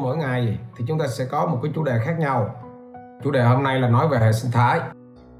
[0.00, 2.54] mỗi ngày thì chúng ta sẽ có một cái chủ đề khác nhau.
[3.24, 4.80] Chủ đề hôm nay là nói về hệ sinh thái.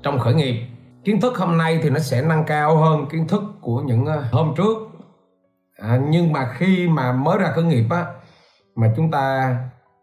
[0.03, 0.67] Trong khởi nghiệp
[1.05, 4.25] kiến thức hôm nay thì nó sẽ nâng cao hơn kiến thức của những ờ,
[4.33, 4.77] hôm trước.
[5.79, 8.07] À, nhưng mà khi mà mới ra khởi nghiệp á
[8.77, 9.57] mà chúng ta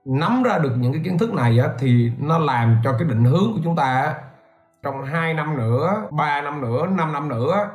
[0.05, 3.23] nắm ra được những cái kiến thức này á thì nó làm cho cái định
[3.23, 4.15] hướng của chúng ta á,
[4.83, 7.69] trong 2 năm nữa 3 năm nữa 5 năm nữa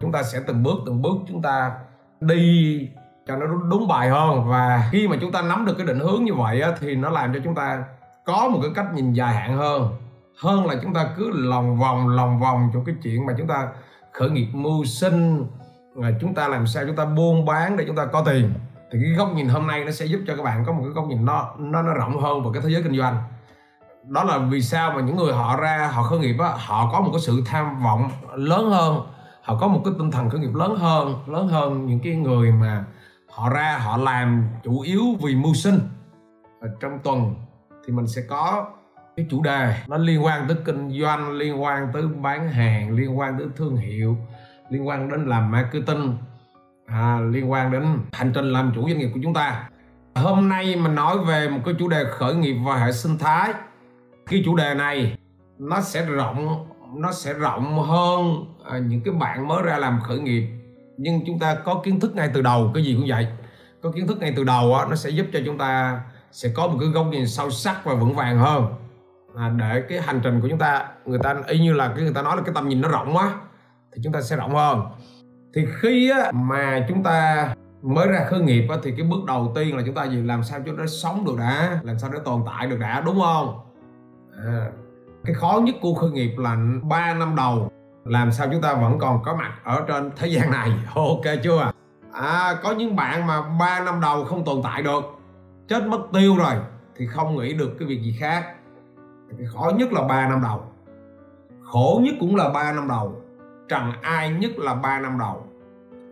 [0.00, 1.72] chúng ta sẽ từng bước từng bước chúng ta
[2.20, 2.88] đi
[3.26, 4.48] cho nó đúng bài hơn.
[4.48, 7.10] Và khi mà chúng ta nắm được cái định hướng như vậy á, thì nó
[7.10, 7.84] làm cho chúng ta
[8.24, 9.96] có một cái cách nhìn dài hạn hơn.
[10.42, 13.68] Hơn là chúng ta cứ lòng vòng lòng vòng cho cái chuyện mà chúng ta
[14.12, 15.46] khởi nghiệp mưu sinh
[15.94, 18.54] là chúng ta làm sao chúng ta buôn bán để chúng ta có tiền.
[18.92, 20.92] Thì cái góc nhìn hôm nay nó sẽ giúp cho các bạn có một cái
[20.92, 23.22] góc nhìn nó nó nó rộng hơn về cái thế giới kinh doanh.
[24.04, 27.00] Đó là vì sao mà những người họ ra họ khởi nghiệp á họ có
[27.00, 29.00] một cái sự tham vọng lớn hơn.
[29.42, 32.52] Họ có một cái tinh thần khởi nghiệp lớn hơn lớn hơn những cái người
[32.52, 32.84] mà
[33.34, 35.78] họ ra họ làm chủ yếu vì mưu sinh.
[36.60, 37.34] Ở trong tuần
[37.86, 38.70] thì mình sẽ có
[39.16, 39.76] cái chủ đề.
[39.88, 43.76] Nó liên quan tới kinh doanh liên quan tới bán hàng liên quan tới thương
[43.76, 44.16] hiệu
[44.70, 46.16] liên quan đến làm marketing
[46.86, 49.68] à, liên quan đến hành trình làm chủ doanh nghiệp của chúng ta.
[50.14, 53.52] Hôm nay mình nói về một cái chủ đề khởi nghiệp và hệ sinh thái.
[54.26, 55.18] Cái chủ đề này
[55.58, 60.18] nó sẽ rộng nó sẽ rộng hơn à, những cái bạn mới ra làm khởi
[60.18, 60.48] nghiệp
[60.96, 63.26] nhưng chúng ta có kiến thức ngay từ đầu cái gì cũng vậy.
[63.82, 66.00] Có kiến thức ngay từ đầu á, nó sẽ giúp cho chúng ta
[66.32, 68.66] sẽ có một cái góc nhìn sâu sắc và vững vàng hơn.
[69.36, 72.14] À, để cái hành trình của chúng ta người ta y như là cái người
[72.14, 73.34] ta nói là cái tầm nhìn nó rộng quá
[73.92, 74.80] thì chúng ta sẽ rộng hơn.
[75.54, 77.48] Thì khi á, mà chúng ta
[77.82, 80.16] mới ra khởi nghiệp á, thì cái bước đầu tiên là chúng ta gì?
[80.22, 83.20] Làm sao cho nó sống được đã làm sao để tồn tại được đã đúng
[83.20, 83.60] không?
[84.44, 84.70] À,
[85.24, 87.70] cái khó nhất của khởi nghiệp là 3 năm đầu
[88.04, 90.72] làm sao chúng ta vẫn còn có mặt ở trên thế gian này?
[90.94, 91.70] Ok chưa?
[92.12, 95.04] À có những bạn mà 3 năm đầu không tồn tại được
[95.68, 96.54] chết mất tiêu rồi
[96.96, 98.54] thì không nghĩ được cái việc gì khác.
[99.54, 100.62] Khó nhất là 3 năm đầu.
[101.62, 103.22] Khổ nhất cũng là 3 năm đầu.
[103.68, 105.46] Trần ai nhất là 3 năm đầu.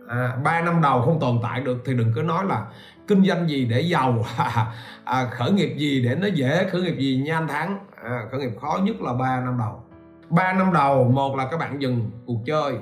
[0.07, 2.65] À, 3 năm đầu không tồn tại được thì đừng cứ nói là
[3.07, 4.25] kinh doanh gì để giàu
[5.03, 7.79] à, khởi nghiệp gì để nó dễ khởi nghiệp gì nhanh thắng.
[8.03, 9.83] À, khởi nghiệp khó nhất là 3 năm đầu.
[10.29, 12.77] 3 năm đầu, một là các bạn dừng cuộc chơi,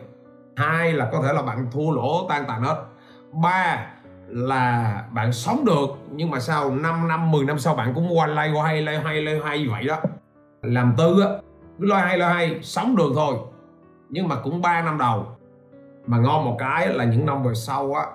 [0.56, 2.84] hai là có thể là bạn thua lỗ, tan tàn hết.
[3.32, 3.88] Ba
[4.28, 8.28] là bạn sống được, nhưng mà sau 5 năm 10 năm sau bạn cũng qua
[8.28, 9.98] lay hay lay hay lay hay vậy đó.
[10.62, 11.28] Làm tư á,
[11.80, 13.36] cứ loay hay loay hay sống được thôi.
[14.10, 15.26] Nhưng mà cũng 3 năm đầu,
[16.08, 18.06] mà ngon một cái là những năm về sau á,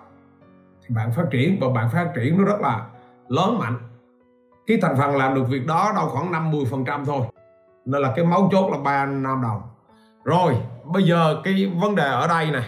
[0.83, 2.87] thì bạn phát triển và bạn phát triển nó rất là
[3.29, 3.79] lớn mạnh.
[4.67, 7.21] Cái thành phần làm được việc đó đâu khoảng 50 phần trăm thôi
[7.87, 9.63] nên là cái mấu chốt là 3 năm đầu
[10.25, 12.63] rồi, bây giờ cái vấn đề ở đây nè.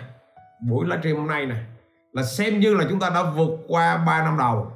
[0.68, 1.54] Buổi livestream hôm nay nè.
[2.12, 4.72] Là xem như là chúng ta đã vượt qua 3 năm đầu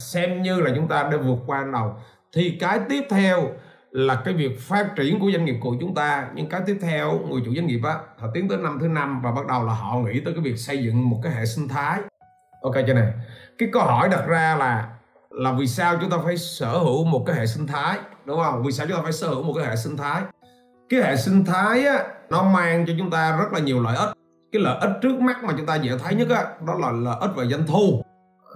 [0.00, 1.94] xem như là chúng ta đã vượt qua năm đầu
[2.32, 3.50] thì cái tiếp theo
[3.90, 6.28] là cái việc phát triển của doanh nghiệp của chúng ta.
[6.34, 9.22] Nhưng cái tiếp theo, người chủ doanh nghiệp á, họ tiến tới năm thứ năm
[9.22, 11.68] và bắt đầu là họ nghĩ tới cái việc xây dựng một cái hệ sinh
[11.68, 12.00] thái.
[12.62, 13.12] Ok chưa này
[13.58, 14.88] cái câu hỏi đặt ra là
[15.30, 18.62] là vì sao chúng ta phải sở hữu một cái hệ sinh thái đúng không?
[18.62, 20.22] Vì sao chúng ta phải sở hữu một cái hệ sinh thái?
[20.88, 24.10] Cái hệ sinh thái á nó mang cho chúng ta rất là nhiều lợi ích.
[24.52, 27.16] Cái lợi ích trước mắt mà chúng ta dễ thấy nhất á đó là lợi
[27.20, 28.02] ích về doanh thu.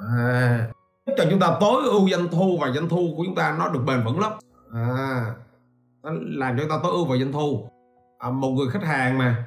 [0.01, 0.69] À,
[1.17, 3.81] cho chúng ta tối ưu doanh thu và doanh thu của chúng ta nó được
[3.87, 4.33] bền vững lắm.
[4.75, 5.25] À
[6.03, 7.69] nó làm cho chúng ta tối ưu về doanh thu.
[8.19, 9.45] À, một người khách hàng mà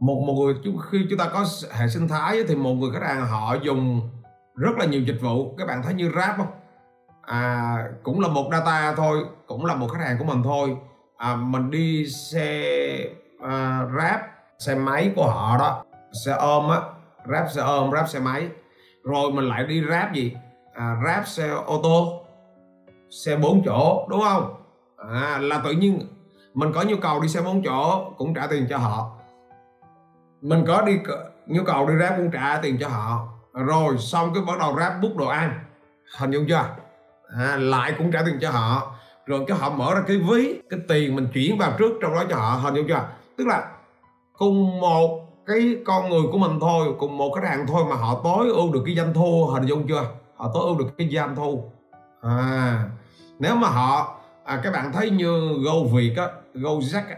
[0.00, 0.54] một một người
[0.90, 4.10] khi chúng ta có hệ sinh thái thì một người khách hàng họ dùng
[4.56, 5.54] rất là nhiều dịch vụ.
[5.58, 6.46] Các bạn thấy như Grab không?
[7.30, 10.76] À cũng là một data thôi cũng là một khách hàng của mình thôi.
[11.16, 12.64] À, mình đi xe
[13.42, 14.20] à, ráp
[14.58, 15.84] xe máy của họ đó
[16.24, 16.80] xe ôm á
[17.26, 18.48] ráp xe ôm ráp xe máy.
[19.04, 20.36] Rồi mình lại đi ráp gì?
[20.74, 22.22] À, ráp xe ô tô
[23.10, 24.54] xe bốn chỗ đúng không?
[25.12, 26.00] À, là tự nhiên
[26.54, 29.10] mình có nhu cầu đi xe bốn chỗ cũng trả tiền cho họ.
[30.40, 30.98] Mình có đi
[31.46, 33.28] nhu cầu đi ráp cũng trả tiền cho họ.
[33.52, 35.64] Rồi xong cái bắt đầu ráp bút đồ ăn.
[36.18, 36.64] Hình dung chưa?
[37.36, 38.94] Ha, lại cũng trả tiền cho họ.
[39.26, 42.24] Rồi cái họ mở ra cái ví cái tiền mình chuyển vào trước trong đó
[42.30, 43.08] cho họ hình dung chưa?
[43.38, 43.68] Tức là
[44.38, 48.20] cùng một cái con người của mình thôi cùng một khách hàng thôi mà họ
[48.24, 50.04] tối ưu được cái doanh thu hình dung chưa?
[50.36, 51.64] Họ tối ưu được cái doanh thu.
[52.22, 52.84] À
[53.40, 57.16] nếu mà họ à, các bạn thấy như Go Việt á Go Jack á,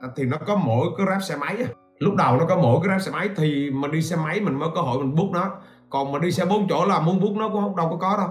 [0.00, 1.64] à, thì nó có mỗi cái grab xe máy á.
[1.98, 4.58] lúc đầu nó có mỗi cái grab xe máy thì mình đi xe máy mình
[4.58, 5.50] mới có hội mình bút nó.
[5.90, 8.16] Còn mà đi xe bốn chỗ là muốn bút nó cũng không đâu có có
[8.16, 8.28] đâu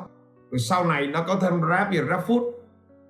[0.51, 2.51] rồi sau này nó có thêm grab gì grab food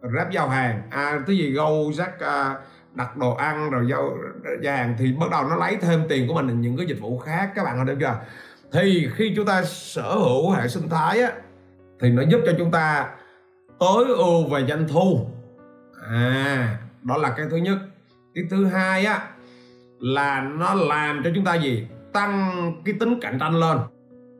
[0.02, 0.82] grab giao hàng.
[0.90, 2.56] À cái gì Go Jack à,
[2.94, 4.18] đặt đồ ăn rồi giao,
[4.62, 7.18] giao hàng thì bắt đầu nó lấy thêm tiền của mình những cái dịch vụ
[7.18, 7.52] khác.
[7.56, 8.16] Các bạn hiểu chưa?
[8.74, 11.32] Thì khi chúng ta sở hữu hệ sinh thái á
[12.00, 13.10] thì nó giúp cho chúng ta
[13.80, 15.28] tối ưu về doanh thu.
[16.10, 17.78] À đó là cái thứ nhất.
[18.36, 19.28] Cái thứ hai á
[20.00, 21.88] là nó làm cho chúng ta gì?
[22.14, 22.52] Tăng
[22.86, 23.78] cái tính cạnh tranh lên.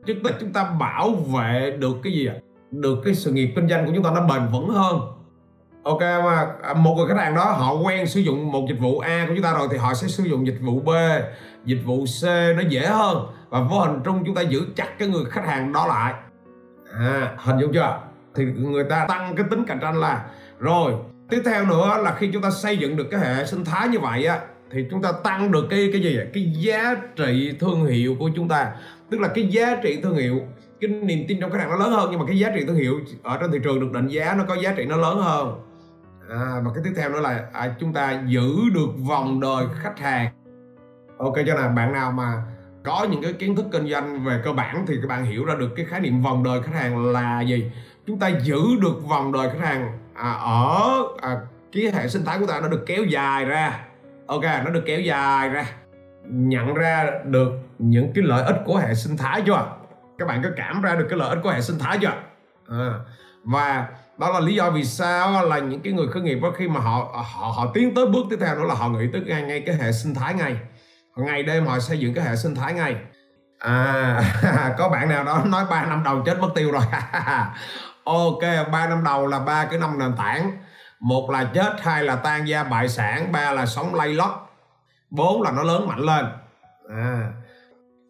[0.06, 2.34] Chứ là chúng ta bảo vệ được cái gì ạ?
[2.72, 5.00] Được cái sự nghiệp kinh doanh của chúng ta nó bền vững hơn.
[5.82, 6.46] Ok mà
[6.76, 9.44] một người khách hàng đó họ quen sử dụng một dịch vụ A của chúng
[9.44, 10.90] ta rồi thì họ sẽ sử dụng dịch vụ B
[11.64, 12.24] dịch vụ C
[12.56, 13.26] nó dễ hơn.
[13.48, 16.14] Và vô hình trung chúng ta giữ chặt cái người khách hàng đó lại.
[16.92, 18.00] À, hình dung chưa?
[18.34, 20.24] Thì người ta tăng cái tính cạnh tranh là
[20.58, 20.92] rồi
[21.30, 23.98] tiếp theo nữa là khi chúng ta xây dựng được cái hệ sinh thái như
[23.98, 24.40] vậy á
[24.70, 28.48] thì chúng ta tăng được cái cái gì cái giá trị thương hiệu của chúng
[28.48, 28.72] ta.
[29.10, 30.40] Tức là cái giá trị thương hiệu
[30.82, 32.76] cái niềm tin trong khách hàng nó lớn hơn nhưng mà cái giá trị thương
[32.76, 35.60] hiệu ở trên thị trường được định giá nó có giá trị nó lớn hơn.
[36.30, 39.98] À, và cái tiếp theo nữa là à, chúng ta giữ được vòng đời khách
[39.98, 40.30] hàng.
[41.18, 42.42] Ok cho nên bạn nào mà
[42.84, 45.54] có những cái kiến thức kinh doanh về cơ bản thì các bạn hiểu ra
[45.54, 47.70] được cái khái niệm vòng đời khách hàng là gì.
[48.06, 51.36] Chúng ta giữ được vòng đời khách hàng à, ở à,
[51.72, 53.80] cái hệ sinh thái của ta nó được kéo dài ra.
[54.26, 55.66] Ok nó được kéo dài ra.
[56.24, 59.81] Nhận ra được những cái lợi ích của hệ sinh thái chưa?
[60.18, 62.12] Các bạn có cảm ra được cái lợi ích của hệ sinh thái chưa?
[62.68, 62.92] À,
[63.44, 63.86] và
[64.18, 66.80] đó là lý do vì sao là những cái người khởi nghiệp đó khi mà
[66.80, 69.62] họ họ họ tiến tới bước tiếp theo đó là họ nghĩ tới ngay ngay
[69.66, 70.56] cái hệ sinh thái ngay.
[71.16, 72.96] Ngày đêm họ xây dựng cái hệ sinh thái ngay.
[73.58, 74.22] À
[74.78, 76.82] có bạn nào đó nói 3 năm đầu chết mất tiêu rồi.
[78.04, 78.40] Ok
[78.72, 80.58] ba năm đầu là ba cái năm nền tảng.
[81.00, 84.30] Một là chết hai là tan gia bại sản ba là sống lay lót
[85.10, 86.24] bốn là nó lớn mạnh lên.
[86.96, 87.32] À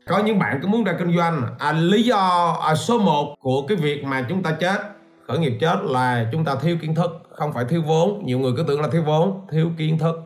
[0.06, 1.42] có những bạn cứ muốn ra kinh doanh.
[1.58, 4.80] À, lý do à, số 1 của cái việc mà chúng ta chết
[5.28, 8.22] khởi nghiệp chết là chúng ta thiếu kiến thức không phải thiếu vốn.
[8.24, 10.16] Nhiều người cứ tưởng là thiếu vốn thiếu kiến thức.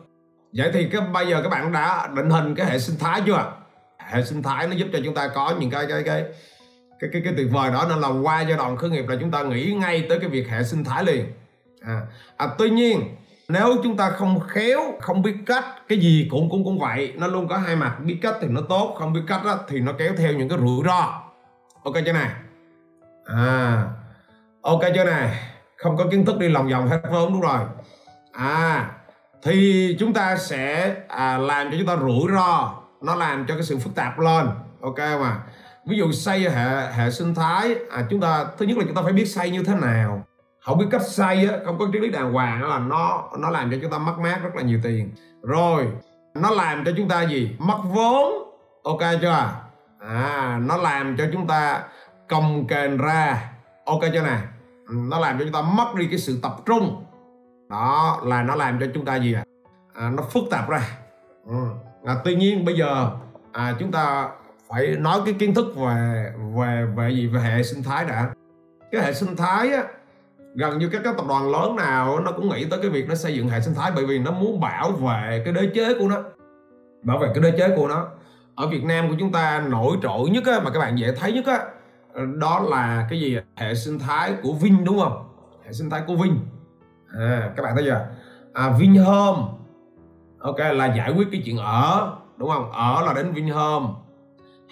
[0.53, 3.53] Vậy thì cái bây giờ các bạn đã định hình cái hệ sinh thái chưa?
[4.11, 6.23] Hệ sinh thái nó giúp cho chúng ta có những cái cái cái
[6.99, 7.85] cái cái, cái tuyệt vời đó.
[7.89, 10.49] Nên là qua giai đoạn khởi nghiệp là chúng ta nghĩ ngay tới cái việc
[10.49, 11.25] hệ sinh thái liền.
[11.81, 12.01] À,
[12.37, 13.01] à tuy nhiên
[13.49, 17.27] nếu chúng ta không khéo không biết cách cái gì cũng cũng cũng vậy nó
[17.27, 19.91] luôn có hai mặt biết cách thì nó tốt không biết cách đó, thì nó
[19.97, 21.23] kéo theo những cái rủi ro.
[21.83, 22.29] Ok chưa này?
[23.25, 23.83] À
[24.61, 25.39] ok chưa này?
[25.77, 27.59] Không có kiến thức đi lòng vòng hết vốn đúng rồi.
[28.31, 28.91] À
[29.43, 33.63] thì chúng ta sẽ à, làm cho chúng ta rủi ro nó làm cho cái
[33.63, 34.47] sự phức tạp lên
[34.81, 35.39] ok mà
[35.85, 39.01] ví dụ xây hệ hệ sinh thái à, chúng ta thứ nhất là chúng ta
[39.01, 40.26] phải biết xây như thế nào
[40.67, 43.49] không biết cách xây á, không có triết lý đàng hoàng đó là nó nó
[43.49, 45.11] làm cho chúng ta mất mát rất là nhiều tiền.
[45.43, 45.87] Rồi
[46.33, 47.55] nó làm cho chúng ta gì?
[47.59, 48.53] Mất vốn.
[48.83, 49.49] Ok chưa?
[49.99, 51.83] À nó làm cho chúng ta
[52.27, 53.51] cầm kềnh ra.
[53.85, 54.37] Ok chưa nè?
[54.89, 57.05] Nó làm cho chúng ta mất đi cái sự tập trung.
[57.69, 59.43] Đó là nó làm cho chúng ta gì à,
[59.93, 60.81] à nó phức tạp ra.
[61.45, 61.65] Ừ.
[62.05, 63.11] à, tuy nhiên bây giờ
[63.51, 64.29] à, chúng ta
[64.69, 67.27] phải nói cái kiến thức về về về gì?
[67.27, 68.29] Về hệ sinh thái đã.
[68.91, 69.83] Cái hệ sinh thái á
[70.57, 73.15] gần như các các tập đoàn lớn nào nó cũng nghĩ tới cái việc nó
[73.15, 76.07] xây dựng hệ sinh thái bởi vì nó muốn bảo vệ cái đế chế của
[76.07, 76.23] nó.
[77.03, 78.07] Bảo vệ cái đế chế của nó.
[78.55, 81.33] Ở Việt Nam của chúng ta nổi trội nhất á, mà các bạn dễ thấy
[81.33, 81.59] nhất á
[82.39, 85.29] đó là cái gì hệ sinh thái của Vin đúng không?
[85.65, 86.33] Hệ sinh thái của Vin
[87.17, 88.07] à, các bạn thấy chưa?
[88.53, 89.41] À, Vinhome.
[90.39, 92.71] Ok là giải quyết cái chuyện ở đúng không?
[92.71, 93.85] Ở là đến Vinhome.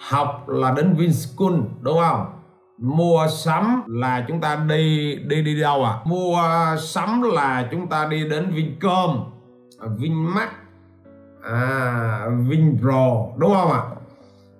[0.08, 2.35] Học là đến Vinschool đúng không?
[2.78, 5.94] Mua sắm là chúng ta đi đi đi đâu à?
[6.04, 6.42] Mua
[6.82, 9.30] sắm là chúng ta đi đến Vincom
[9.98, 10.50] Vinmart
[11.42, 13.82] à, Vinpro đúng không ạ?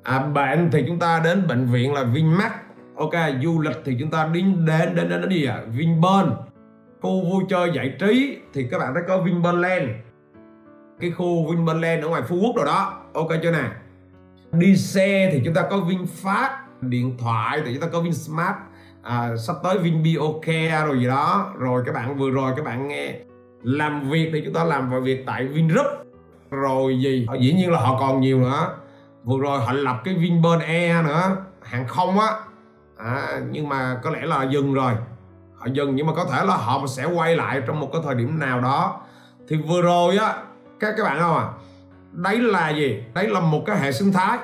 [0.02, 0.18] À?
[0.18, 2.52] à, bệnh thì chúng ta đến bệnh viện là Vinmart.
[2.96, 6.28] Ok du lịch thì chúng ta đi đến đến đến, đến gì à Vinpearl.
[7.00, 9.90] Khu vui chơi giải trí thì các bạn thấy có Vinpearl Land.
[11.00, 13.02] Cái khu Vinpearl Land ở ngoài Phú Quốc rồi đó.
[13.12, 13.70] Ok chưa nè?
[14.52, 18.56] Đi xe thì chúng ta có VinFast điện thoại thì chúng ta có VinSmart.
[19.02, 21.52] À, sắp tới VinBioCare rồi gì đó.
[21.58, 23.14] Rồi các bạn vừa rồi các bạn nghe
[23.62, 25.86] làm việc thì chúng ta làm vào việc tại Vingroup.
[26.50, 27.26] Rồi gì?
[27.28, 28.74] Ờ, dĩ nhiên là họ còn nhiều nữa.
[29.24, 32.28] Vừa rồi họ lập cái Vinpearl Air nữa hàng không á.
[32.96, 34.92] À, nhưng mà có lẽ là dừng rồi.
[35.56, 38.14] Họ dừng nhưng mà có thể là họ sẽ quay lại trong một cái thời
[38.14, 39.00] điểm nào đó.
[39.48, 40.34] Thì vừa rồi á
[40.80, 41.46] các các bạn không à
[42.16, 43.02] đấy là gì?
[43.14, 44.38] Đấy là một cái hệ sinh thái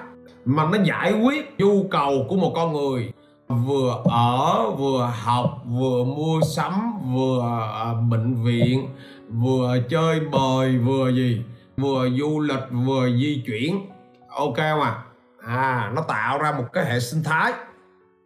[0.44, 3.12] mà nó giải quyết nhu cầu của một con người.
[3.48, 7.42] Vừa ở, vừa học, vừa mua sắm, vừa
[7.74, 8.88] à, bệnh viện,
[9.30, 11.42] vừa chơi bời, vừa gì,
[11.76, 13.86] vừa du lịch, vừa di chuyển.
[14.28, 15.02] Ok mà
[15.46, 17.52] à nó tạo ra một cái hệ sinh thái.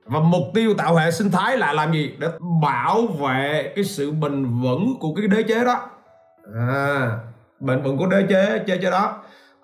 [0.07, 2.15] Và mục tiêu tạo hệ sinh thái là làm gì?
[2.19, 2.29] Để
[2.63, 5.81] bảo vệ cái sự bình vững của cái đế chế đó.
[6.55, 7.19] À
[7.61, 9.17] bình vững của đế chế chế chế đó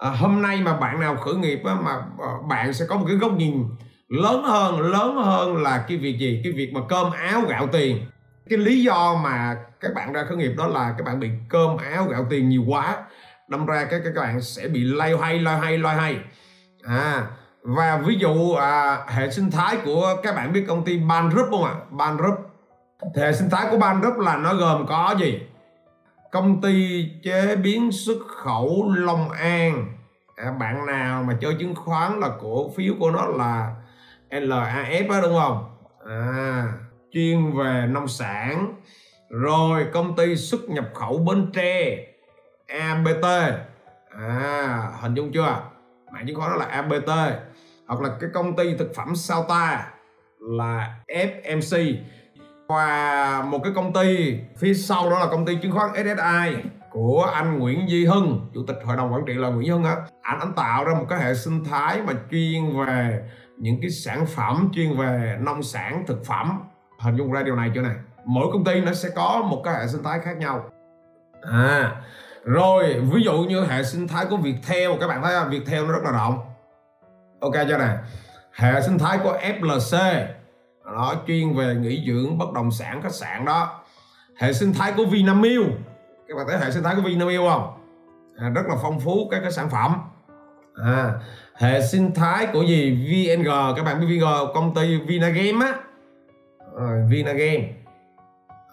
[0.03, 3.05] à, hôm nay mà bạn nào khởi nghiệp á, mà à, bạn sẽ có một
[3.09, 3.65] cái góc nhìn
[4.09, 8.07] lớn hơn lớn hơn là cái việc gì cái việc mà cơm áo gạo tiền
[8.51, 11.77] cái lý do mà các bạn ra khởi nghiệp đó là các bạn bị cơm
[11.77, 12.97] áo gạo tiền nhiều quá
[13.49, 16.17] đâm ra các các bạn sẽ bị lay hay lay hay lay hay
[16.83, 17.27] à
[17.63, 21.49] và ví dụ à, hệ sinh thái của các bạn biết công ty Ban Group
[21.51, 21.75] không ạ?
[21.91, 22.35] Ban Group
[23.17, 25.41] hệ sinh thái của Ban Group là nó gồm có gì?
[26.33, 29.93] Công ty chế biến xuất khẩu Long An.
[30.37, 33.75] À, bạn nào mà chơi chứng khoán là cổ phiếu của nó là
[34.31, 35.77] LAF đó đúng không?
[36.09, 36.73] À,
[37.13, 38.75] chuyên về nông sản.
[39.31, 42.07] Rồi công ty xuất nhập khẩu Bến Tre
[42.67, 43.25] ABT
[44.11, 45.63] à hình dung chưa?
[46.13, 47.11] Mạng chứng khoán đó là ABT
[47.87, 49.91] hoặc là cái công ty thực phẩm sao ta
[50.39, 51.97] là FMC
[52.73, 54.39] và một cái công ty.
[54.57, 58.51] Phía sau đó là công ty chứng khoán SSI của anh Nguyễn Duy Hưng.
[58.55, 60.95] Chủ tịch hội đồng quản trị là Nguyễn Duy Hưng á anh anh tạo ra
[60.95, 63.21] một cái hệ sinh thái mà chuyên về
[63.59, 66.61] những cái sản phẩm, chuyên về nông sản, thực phẩm.
[67.01, 67.95] Hình dung ra điều này chưa này?
[68.25, 70.65] Mỗi công ty nó sẽ có một cái hệ sinh thái khác nhau.
[71.43, 71.93] À
[72.45, 75.51] rồi, ví dụ như hệ sinh thái của Viettel, các bạn thấy không?
[75.51, 76.39] Viettel nó rất là rộng.
[77.41, 77.97] Ok chưa nè
[78.53, 80.25] hệ sinh thái của FLC
[80.93, 83.81] nó chuyên về nghỉ dưỡng bất động sản khách sạn đó.
[84.37, 85.67] Hệ sinh thái của Vinamilk.
[86.29, 87.73] Các bạn thấy hệ sinh thái của Vinamilk không?
[88.37, 89.95] À, rất là phong phú các cái sản phẩm.
[90.75, 91.13] À,
[91.55, 92.91] hệ sinh thái của gì?
[92.91, 95.75] VNG các bạn biết VNG công ty Vinagame á.
[96.79, 97.69] À, Vinagame.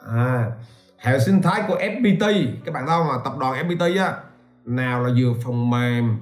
[0.08, 0.52] À,
[0.98, 4.14] hệ sinh thái của FPT các bạn đâu mà tập đoàn FPT á
[4.66, 6.18] nào là vừa phần mềm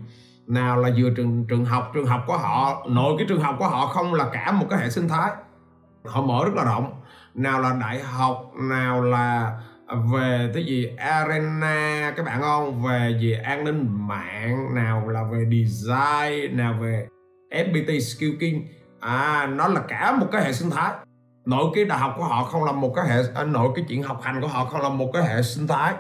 [0.48, 1.92] nào là vừa trường trường học.
[1.94, 4.80] Trường học của họ nội cái trường học của họ không là cả một cái
[4.80, 5.32] hệ sinh thái
[6.08, 7.02] họ mở rất là rộng.
[7.34, 9.60] Nào là đại học, nào là
[10.14, 12.84] về cái gì, arena, các bạn không?
[12.84, 17.08] Về gì, an ninh mạng, nào là về design, nào về
[17.52, 18.68] FPT Skill King.
[19.00, 20.94] À nó là cả một cái hệ sinh thái.
[21.46, 24.04] Nội cái đại học của họ không là một cái hệ à, nội cái chuyện
[24.04, 25.94] học hành của họ không là một cái hệ sinh thái.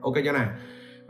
[0.00, 0.44] Ok chưa nè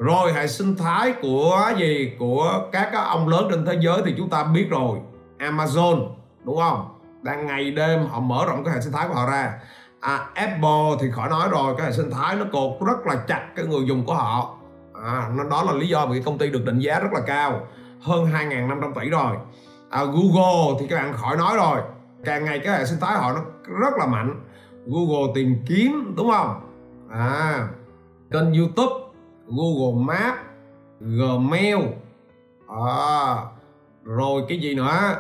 [0.01, 2.13] rồi, hệ sinh thái của gì?
[2.19, 4.99] Của các cái ông lớn trên thế giới thì chúng ta biết rồi.
[5.39, 6.09] Amazon,
[6.45, 7.00] đúng không?
[7.23, 9.55] Đang ngày đêm họ mở rộng cái hệ sinh thái của họ ra.
[10.01, 13.49] À, Apple thì khỏi nói rồi cái hệ sinh thái nó cột rất là chặt
[13.57, 14.57] cái người dùng của họ.
[15.05, 17.21] À, nó đó là lý do vì cái công ty được định giá rất là
[17.27, 17.67] cao
[18.01, 19.37] hơn 2.500 tỷ rồi.
[19.91, 21.81] À, Google thì các bạn khỏi nói rồi
[22.25, 23.41] càng ngày cái hệ sinh thái họ nó
[23.81, 24.45] rất là mạnh.
[24.87, 26.61] Google tìm kiếm đúng không?
[27.11, 27.69] À
[28.31, 28.95] kênh YouTube
[29.47, 30.39] Google Maps
[31.01, 31.79] Gmail.
[32.69, 33.37] À,
[34.05, 35.17] rồi cái gì nữa?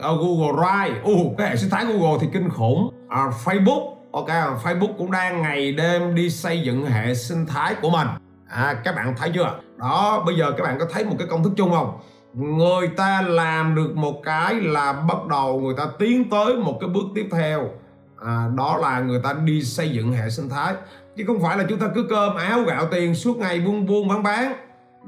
[0.00, 1.00] Ờ, Google Drive.
[1.12, 2.90] Uh, cái hệ sinh thái Google thì kinh khủng.
[3.08, 3.94] À, Facebook.
[4.12, 4.28] Ok
[4.64, 8.08] Facebook cũng đang ngày đêm đi xây dựng hệ sinh thái của mình.
[8.48, 9.58] À các bạn thấy chưa?
[9.76, 11.98] Đó bây giờ các bạn có thấy một cái công thức chung không?
[12.34, 16.88] Người ta làm được một cái là bắt đầu người ta tiến tới một cái
[16.88, 17.68] bước tiếp theo.
[18.24, 20.74] À, đó là người ta đi xây dựng hệ sinh thái.
[21.16, 24.08] Chứ không phải là chúng ta cứ cơm áo gạo tiền suốt ngày buôn buôn
[24.08, 24.54] bán bán.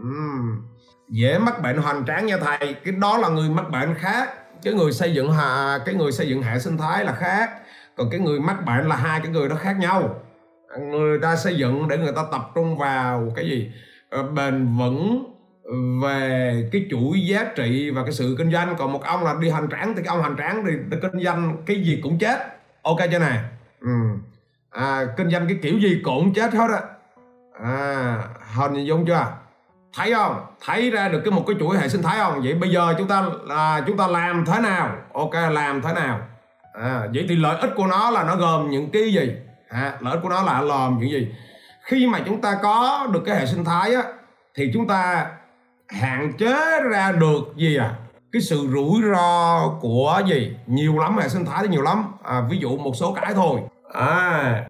[0.01, 0.63] Uhm,
[1.11, 2.75] dễ mắc bệnh hoành tráng nha thầy.
[2.85, 4.29] Cái đó là người mắc bệnh khác
[4.63, 7.51] cái người xây dựng hà cái người xây dựng hệ sinh thái là khác.
[7.97, 10.21] Còn cái người mắc bệnh là hai cái người đó khác nhau.
[10.81, 13.73] Người ta xây dựng để người ta tập trung vào cái gì?
[14.11, 15.29] Ờ, bền vững
[16.03, 18.75] về cái chuỗi giá trị và cái sự kinh doanh.
[18.79, 21.57] Còn một ông là đi hành tráng thì cái ông hành tráng thì kinh doanh
[21.67, 22.39] cái gì cũng chết.
[22.83, 23.39] Ok chưa này
[23.81, 23.89] ừ.
[24.71, 26.81] à, kinh doanh cái kiểu gì cũng chết hết á.
[27.63, 28.19] À,
[28.55, 29.27] hình dung chưa?
[29.95, 32.71] Thấy không thấy ra được cái một cái chuỗi hệ sinh thái không vậy bây
[32.71, 34.97] giờ chúng ta là chúng ta làm thế nào?
[35.13, 36.21] Ok làm thế nào?
[36.73, 39.33] À, vậy thì lợi ích của nó là nó gồm những cái gì?
[39.69, 41.35] À, lợi ích của nó là gồm những gì?
[41.83, 44.03] Khi mà chúng ta có được cái hệ sinh thái á
[44.55, 45.27] thì chúng ta
[45.89, 47.95] hạn chế ra được gì à?
[48.33, 50.57] Cái sự rủi ro của gì?
[50.67, 52.05] Nhiều lắm hệ sinh thái thì nhiều lắm.
[52.25, 53.61] À, ví dụ một số cái thôi.
[53.93, 54.65] À,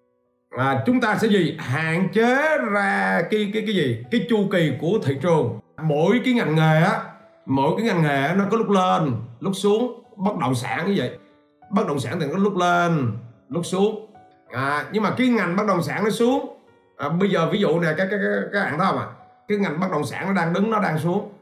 [0.57, 1.57] à chúng ta sẽ gì?
[1.59, 4.05] Hạn chế ra cái cái cái gì?
[4.11, 5.61] Cái chu kỳ của thị trường.
[5.83, 7.01] Mỗi cái ngành nghề á
[7.47, 10.03] mỗi cái ngành nghề nó có lúc lên lúc xuống.
[10.17, 11.19] Bất động sản như vậy.
[11.71, 13.13] Bất động sản thì có lúc lên
[13.49, 14.15] lúc xuống.
[14.53, 16.59] À, nhưng mà cái ngành bất động sản nó xuống.
[16.97, 19.07] À, bây giờ ví dụ này các các các, các bạn thấy không ạ?
[19.09, 19.23] À?
[19.49, 21.33] cái ngành bất động sản nó đang đứng nó đang xuống.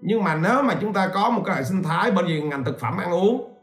[0.00, 2.64] Nhưng mà nếu mà chúng ta có một cái hệ sinh thái bởi vì ngành
[2.64, 3.54] thực phẩm ăn uống.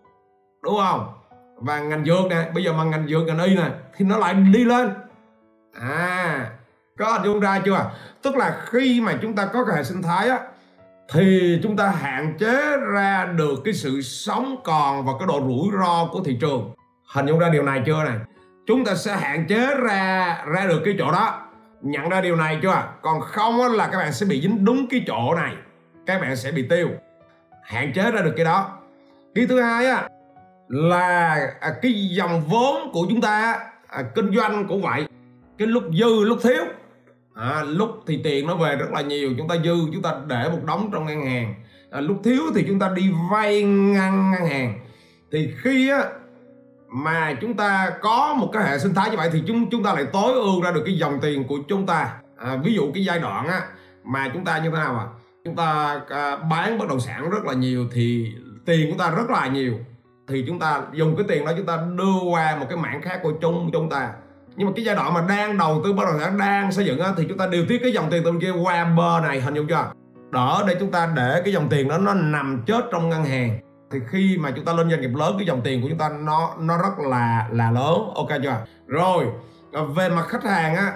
[0.64, 1.14] Đúng không?
[1.56, 4.34] Và ngành dược nè, bây giờ mà ngành dược, ngành y nè, thì nó lại
[4.34, 4.90] đi lên.
[5.82, 6.52] À
[7.00, 7.92] có hình dung ra chưa?
[8.22, 10.40] Tức là khi mà chúng ta có cái hệ sinh thái á,
[11.14, 15.80] thì chúng ta hạn chế ra được cái sự sống còn và cái độ rủi
[15.82, 16.74] ro của thị trường.
[17.14, 18.18] Hình dung ra điều này chưa này?
[18.68, 21.42] Chúng ta sẽ hạn chế ra ra được cái chỗ đó.
[21.82, 22.84] Nhận ra điều này chưa?
[23.02, 25.54] Còn không là các bạn sẽ bị dính đúng cái chỗ này.
[26.06, 26.90] Các bạn sẽ bị tiêu.
[27.64, 28.78] Hạn chế ra được cái đó.
[29.36, 30.08] Cái thứ hai á
[30.68, 35.08] là à, cái dòng vốn của chúng ta à, kinh doanh cũng vậy.
[35.58, 36.64] Cái lúc dư lúc thiếu.
[37.36, 40.50] À, lúc thì tiền nó về rất là nhiều chúng ta dư chúng ta để
[40.52, 41.56] một đống trong ngân hàng.
[41.92, 44.80] À, lúc thiếu thì chúng ta đi vay ngân ngân hàng.
[45.32, 46.04] Thì khi á
[46.88, 49.94] mà chúng ta có một cái hệ sinh thái như vậy thì chúng chúng ta
[49.94, 52.14] lại tối ưu ra được cái dòng tiền của chúng ta.
[52.38, 53.62] À, ví dụ cái giai đoạn á
[54.04, 55.06] mà chúng ta như thế nào à
[55.46, 58.34] chúng ta à, bán bất động sản rất là nhiều thì
[58.66, 59.74] tiền của ta rất là nhiều
[60.28, 63.20] thì chúng ta dùng cái tiền đó chúng ta đưa qua một cái mảng khác
[63.24, 64.10] của Chung chúng ta.
[64.56, 67.00] Nhưng mà cái giai đoạn mà đang đầu tư bất động sản đang xây dựng
[67.00, 69.42] á, thì chúng ta điều tiết cái dòng tiền từ bên kia qua bờ này
[69.42, 69.92] hình dung chưa?
[70.32, 73.60] Đỡ để chúng ta để cái dòng tiền đó nó nằm chết trong ngân hàng.
[73.92, 76.10] Thì khi mà chúng ta lên doanh nghiệp lớn cái dòng tiền của chúng ta
[76.10, 78.12] nó nó rất là là lớn.
[78.16, 78.58] Ok chưa?
[78.88, 79.26] Rồi
[79.74, 80.94] à, về mặt khách hàng á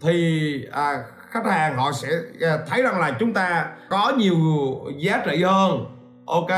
[0.00, 2.08] thì à, khách hàng họ sẽ
[2.40, 4.36] à, thấy rằng là chúng ta có nhiều
[4.96, 5.84] giá trị hơn.
[6.26, 6.50] Ok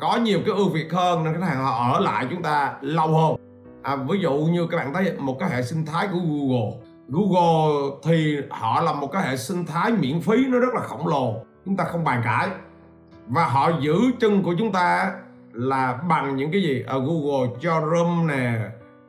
[0.00, 3.08] có nhiều cái ưu việt hơn nên khách hàng họ ở lại chúng ta lâu
[3.08, 3.36] hơn.
[3.82, 6.72] À, ví dụ như các bạn thấy một cái hệ sinh thái của Google.
[7.08, 11.06] Google thì họ là một cái hệ sinh thái miễn phí nó rất là khổng
[11.06, 11.34] lồ
[11.64, 12.48] chúng ta không bàn cãi.
[13.26, 15.12] Và họ giữ chân của chúng ta
[15.52, 16.84] là bằng những cái gì?
[16.86, 18.58] Ở Google Chrome nè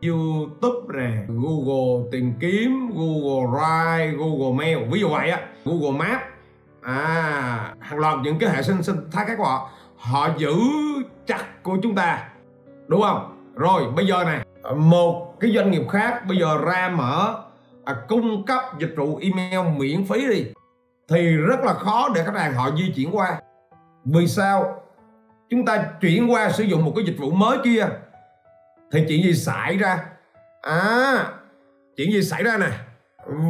[0.01, 5.39] YouTube nè Google tìm kiếm Google Drive Google Mail ví dụ vậy á.
[5.65, 6.23] Google Maps
[6.81, 9.69] à hàng loạt những cái hệ sinh sinh thái khác của họ
[10.05, 10.55] họ giữ
[11.27, 12.29] chặt của chúng ta
[12.87, 13.51] đúng không?
[13.55, 14.45] Rồi bây giờ này
[14.75, 17.35] một cái doanh nghiệp khác bây giờ ra mở
[17.85, 20.45] à, cung cấp dịch vụ email miễn phí đi
[21.09, 23.39] thì rất là khó để khách hàng họ di chuyển qua.
[24.05, 24.81] Vì sao?
[25.49, 27.87] Chúng ta chuyển qua sử dụng một cái dịch vụ mới kia
[28.91, 30.05] thì chuyện gì xảy ra?
[30.61, 31.25] À
[31.97, 32.69] chuyện gì xảy ra nè?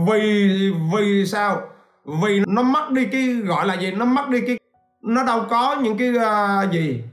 [0.08, 1.62] Vì vì sao?
[2.06, 3.92] Vì nó mất đi cái gọi là gì?
[3.92, 4.58] Nó mất đi cái
[5.06, 7.04] nó đâu có những cái uh, gì?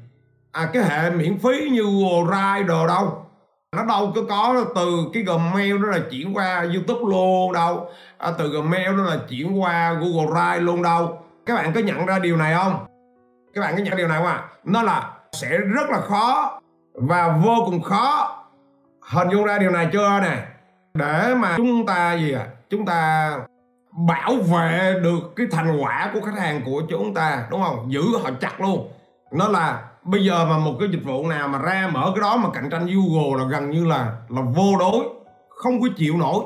[0.52, 3.26] À cái hệ miễn phí như Google Drive đồ đâu.
[3.76, 7.88] Nó đâu có có từ cái Gmail đó là chuyển qua YouTube luôn đâu.
[8.18, 11.18] À, từ Gmail đó là chuyển qua Google Drive luôn đâu.
[11.46, 12.86] Các bạn có nhận ra điều này không?
[13.54, 14.32] Các bạn có nhận điều này không ạ?
[14.32, 14.48] À?
[14.64, 16.60] nó là sẽ rất là khó
[16.94, 18.38] và vô cùng khó.
[19.00, 20.46] Hình dung ra điều này chưa nè?
[20.94, 23.38] Để mà chúng ta gì à chúng ta
[23.92, 27.92] bảo vệ được cái thành quả của khách hàng của chúng ta đúng không?
[27.92, 28.88] Giữ họ chặt luôn.
[29.32, 32.36] Nó là bây giờ mà một cái dịch vụ nào mà ra mở cái đó
[32.36, 35.04] mà cạnh tranh Google là gần như là là vô đối
[35.48, 36.44] không có chịu nổi.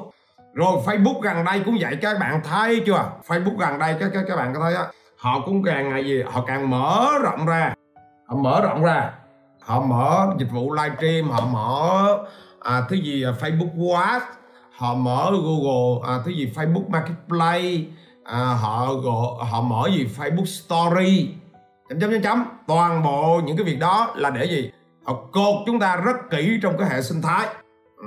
[0.55, 3.11] Rồi Facebook gần đây cũng vậy các bạn thấy chưa?
[3.27, 4.85] Facebook gần đây các các các bạn có thấy á
[5.17, 7.75] họ cũng càng ngày gì họ càng mở rộng ra.
[8.27, 9.11] Họ mở rộng ra.
[9.61, 12.19] Họ mở dịch vụ livestream họ mở
[12.61, 14.21] à, thứ gì à, Facebook Watch
[14.77, 17.79] họ mở Google à, thứ gì Facebook Marketplace
[18.25, 18.89] à, họ
[19.51, 21.29] họ mở gì Facebook Story
[21.89, 22.45] chấm chấm chấm chấm.
[22.67, 24.71] Toàn bộ những cái việc đó là để gì?
[25.05, 27.47] Họ cột chúng ta rất kỹ trong cái hệ sinh thái.
[27.97, 28.07] Ừ,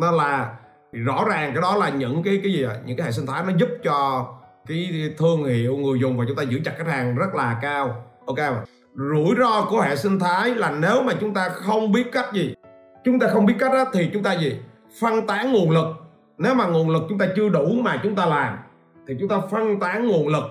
[0.00, 0.54] nó là
[0.92, 2.74] rõ ràng cái đó là những cái cái gì à?
[2.86, 4.26] những cái hệ sinh thái nó giúp cho
[4.66, 8.04] cái thương hiệu người dùng và chúng ta giữ chặt khách hàng rất là cao.
[8.26, 12.12] Ok mà rủi ro của hệ sinh thái là nếu mà chúng ta không biết
[12.12, 12.54] cách gì
[13.06, 14.56] chúng ta không biết cách đó, thì chúng ta gì?
[15.00, 15.86] Phân tán nguồn lực.
[16.38, 18.58] Nếu mà nguồn lực chúng ta chưa đủ mà chúng ta làm
[19.08, 20.44] thì chúng ta phân tán nguồn lực.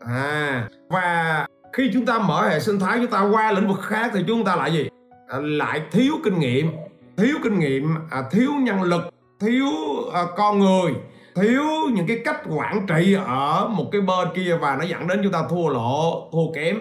[0.00, 4.10] À và khi chúng ta mở hệ sinh thái chúng ta qua lĩnh vực khác
[4.14, 4.88] thì chúng ta lại gì?
[5.28, 6.70] À, lại thiếu kinh nghiệm.
[7.16, 9.02] Thiếu kinh nghiệm à, thiếu nhân lực
[9.40, 9.66] thiếu
[10.12, 10.94] à, con người
[11.34, 15.20] thiếu những cái cách quản trị ở một cái bên kia và nó dẫn đến
[15.22, 16.78] chúng ta thua lỗ thua kém.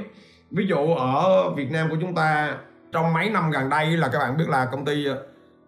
[0.51, 2.57] Ví dụ ở Việt Nam của chúng ta
[2.91, 5.05] trong mấy năm gần đây là các bạn biết là công ty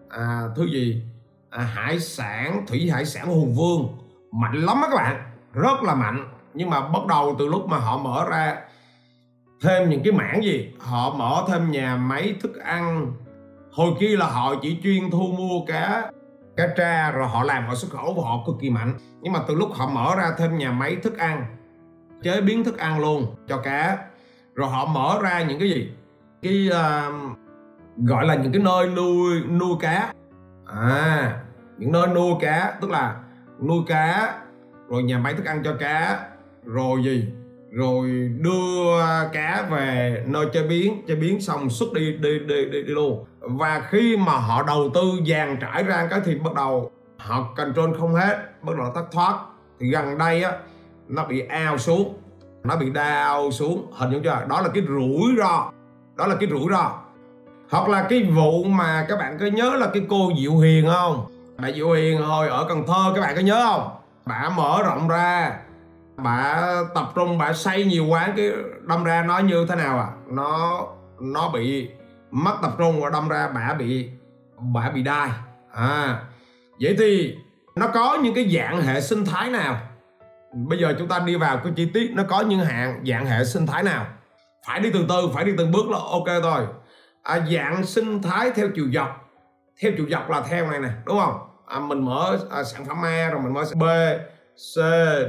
[0.10, 1.02] à, thứ gì?
[1.50, 3.98] À, hải sản thủy hải sản hùng vương
[4.32, 6.30] mạnh lắm các bạn rất là mạnh.
[6.54, 8.58] Nhưng mà bắt đầu từ lúc mà họ mở ra
[9.62, 10.74] thêm những cái mảng gì?
[10.80, 13.14] Họ mở thêm nhà máy thức ăn.
[13.72, 16.12] Hồi kia là họ chỉ chuyên thu mua cá
[16.58, 18.94] cá tra rồi họ làm họ xuất khẩu và họ cực kỳ mạnh.
[19.22, 21.46] Nhưng mà từ lúc họ mở ra thêm nhà máy thức ăn
[22.24, 23.98] chế biến thức ăn luôn cho cá
[24.56, 25.92] rồi họ mở ra những cái gì?
[26.42, 27.38] Cái uh,
[27.98, 30.14] gọi là những cái nơi nuôi nuôi cá
[30.76, 31.42] à
[31.78, 33.16] những nơi nuôi cá tức là
[33.68, 34.36] nuôi cá
[34.90, 36.20] rồi nhà máy thức ăn cho cá
[36.66, 37.28] rồi gì?
[37.72, 39.00] Rồi đưa
[39.34, 43.26] cá về nơi chế biến chế biến xong xuất đi đi đi đi, đi luôn.
[43.40, 48.00] Và khi mà họ đầu tư dàn trải ra cái thì bắt đầu họ control
[48.00, 49.40] không hết bắt đầu thất thoát.
[49.80, 50.52] Thì gần đây á
[51.08, 52.14] nó bị ao xuống
[52.64, 53.92] nó bị đau xuống.
[53.94, 54.46] Hình như chưa?
[54.50, 55.72] Đó là cái rủi ro
[56.16, 57.02] đó là cái rủi ro
[57.70, 61.26] hoặc là cái vụ mà các bạn có nhớ là cái cô Diệu Hiền không?
[61.58, 63.90] Bà Diệu Hiền hồi ở Cần Thơ, các bạn có nhớ không?
[64.26, 65.58] Bà mở rộng ra,
[66.18, 66.62] bà
[66.96, 68.52] tập trung, bà xây nhiều quán, cái
[68.82, 70.08] đâm ra nó như thế nào à?
[70.28, 70.82] Nó
[71.20, 71.90] nó bị
[72.32, 74.10] mất tập trung và đâm ra bà bị
[74.58, 75.30] bà bị đai.
[75.74, 76.20] À
[76.82, 77.36] vậy thì
[77.76, 79.80] nó có những cái dạng hệ sinh thái nào?
[80.54, 83.46] Bây giờ chúng ta đi vào cái chi tiết, nó có những hạng dạng hệ
[83.46, 84.06] sinh thái nào?
[84.68, 86.62] Phải đi từ từ, phải đi từng bước là ok thôi
[87.28, 89.30] à, dạng sinh thái theo chiều dọc.
[89.82, 91.40] Theo chiều dọc là theo này nè đúng không?
[91.68, 93.84] À, mình mở à, sản phẩm A rồi mình mở B
[94.56, 94.76] C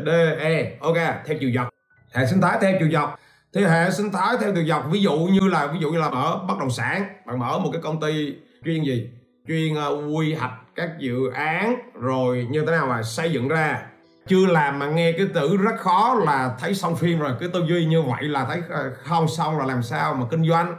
[0.07, 0.09] D
[0.39, 0.77] E.
[0.81, 1.69] Ok theo chiều dọc.
[2.15, 3.19] Hệ sinh thái theo chiều dọc.
[3.55, 6.11] Thì hệ sinh thái theo chiều dọc ví dụ như là ví dụ như là
[6.11, 8.35] mở bất động sản bạn mở một cái công ty
[8.65, 9.11] chuyên gì?
[9.49, 13.83] Chuyên uh, quy hoạch các dự án rồi như thế nào mà xây dựng ra.
[14.27, 17.65] Chưa làm mà nghe cái từ rất khó là thấy xong phim rồi cái tư
[17.69, 20.77] duy như vậy là thấy à, không xong là làm sao mà kinh doanh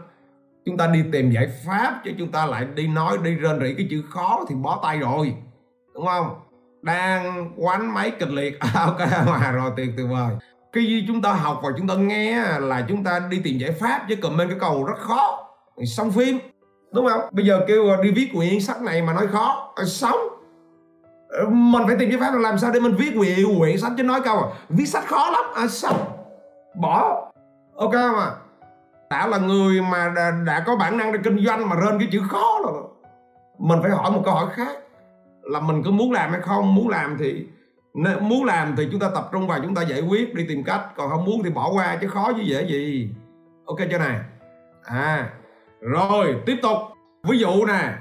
[0.70, 3.74] chúng ta đi tìm giải pháp chứ chúng ta lại đi nói đi rên rỉ
[3.78, 5.34] cái chữ khó thì bó tay rồi
[5.94, 6.40] đúng không?
[6.82, 8.60] Đang quánh máy kịch liệt.
[8.74, 10.36] À, ok mà rồi tuyệt tuyệt vời.
[10.74, 13.72] Cái gì chúng ta học và chúng ta nghe là chúng ta đi tìm giải
[13.72, 15.48] pháp chứ comment cái cầu rất khó.
[15.86, 16.40] Xong phim
[16.94, 17.22] đúng không?
[17.32, 20.18] Bây giờ kêu đi viết quyển sách này mà nói khó ờ, sống
[21.30, 23.92] ờ, mình phải tìm giải pháp là làm sao để mình viết quyển quyển sách
[23.98, 25.98] chứ nói câu à, viết sách khó lắm à xong.
[26.76, 27.26] Bỏ.
[27.76, 28.32] Ok mà
[29.10, 32.08] đã là người mà đã, đã có bản năng để kinh doanh mà rên cái
[32.12, 32.84] chữ khó rồi.
[33.60, 34.78] Mình phải hỏi một câu hỏi khác
[35.42, 36.76] là mình có muốn làm hay không?
[36.76, 37.48] Muốn làm thì
[38.22, 40.82] muốn làm thì chúng ta tập trung vào chúng ta giải quyết đi tìm cách.
[40.96, 43.10] Còn không muốn thì bỏ qua chứ khó chứ dễ gì.
[43.66, 44.20] Ok chưa này
[44.84, 45.30] à
[45.82, 46.78] rồi tiếp tục.
[47.24, 47.94] Ví dụ nè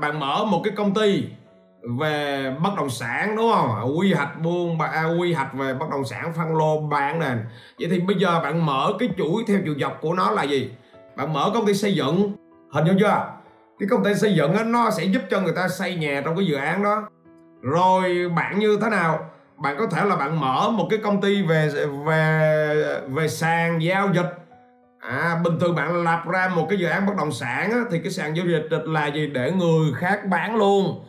[0.00, 1.28] bạn mở một cái công ty
[1.98, 3.98] về bất động sản đúng không?
[3.98, 7.38] Quy hoạch buôn à, quy hoạch về bất động sản phân lô bán nền
[7.78, 10.70] vậy thì bây giờ bạn mở cái chuỗi theo chiều dọc của nó là gì?
[11.16, 12.32] Bạn mở công ty xây dựng.
[12.72, 13.26] Hình dung chưa?
[13.78, 16.36] Cái công ty xây dựng đó, nó sẽ giúp cho người ta xây nhà trong
[16.36, 17.08] cái dự án đó.
[17.62, 19.30] Rồi bạn như thế nào?
[19.56, 21.70] Bạn có thể là bạn mở một cái công ty về
[22.06, 24.38] về về sàn giao dịch.
[25.00, 27.98] À bình thường bạn lập ra một cái dự án bất động sản á, thì
[27.98, 29.26] cái sàn giao dịch là gì?
[29.26, 31.04] Để người khác bán luôn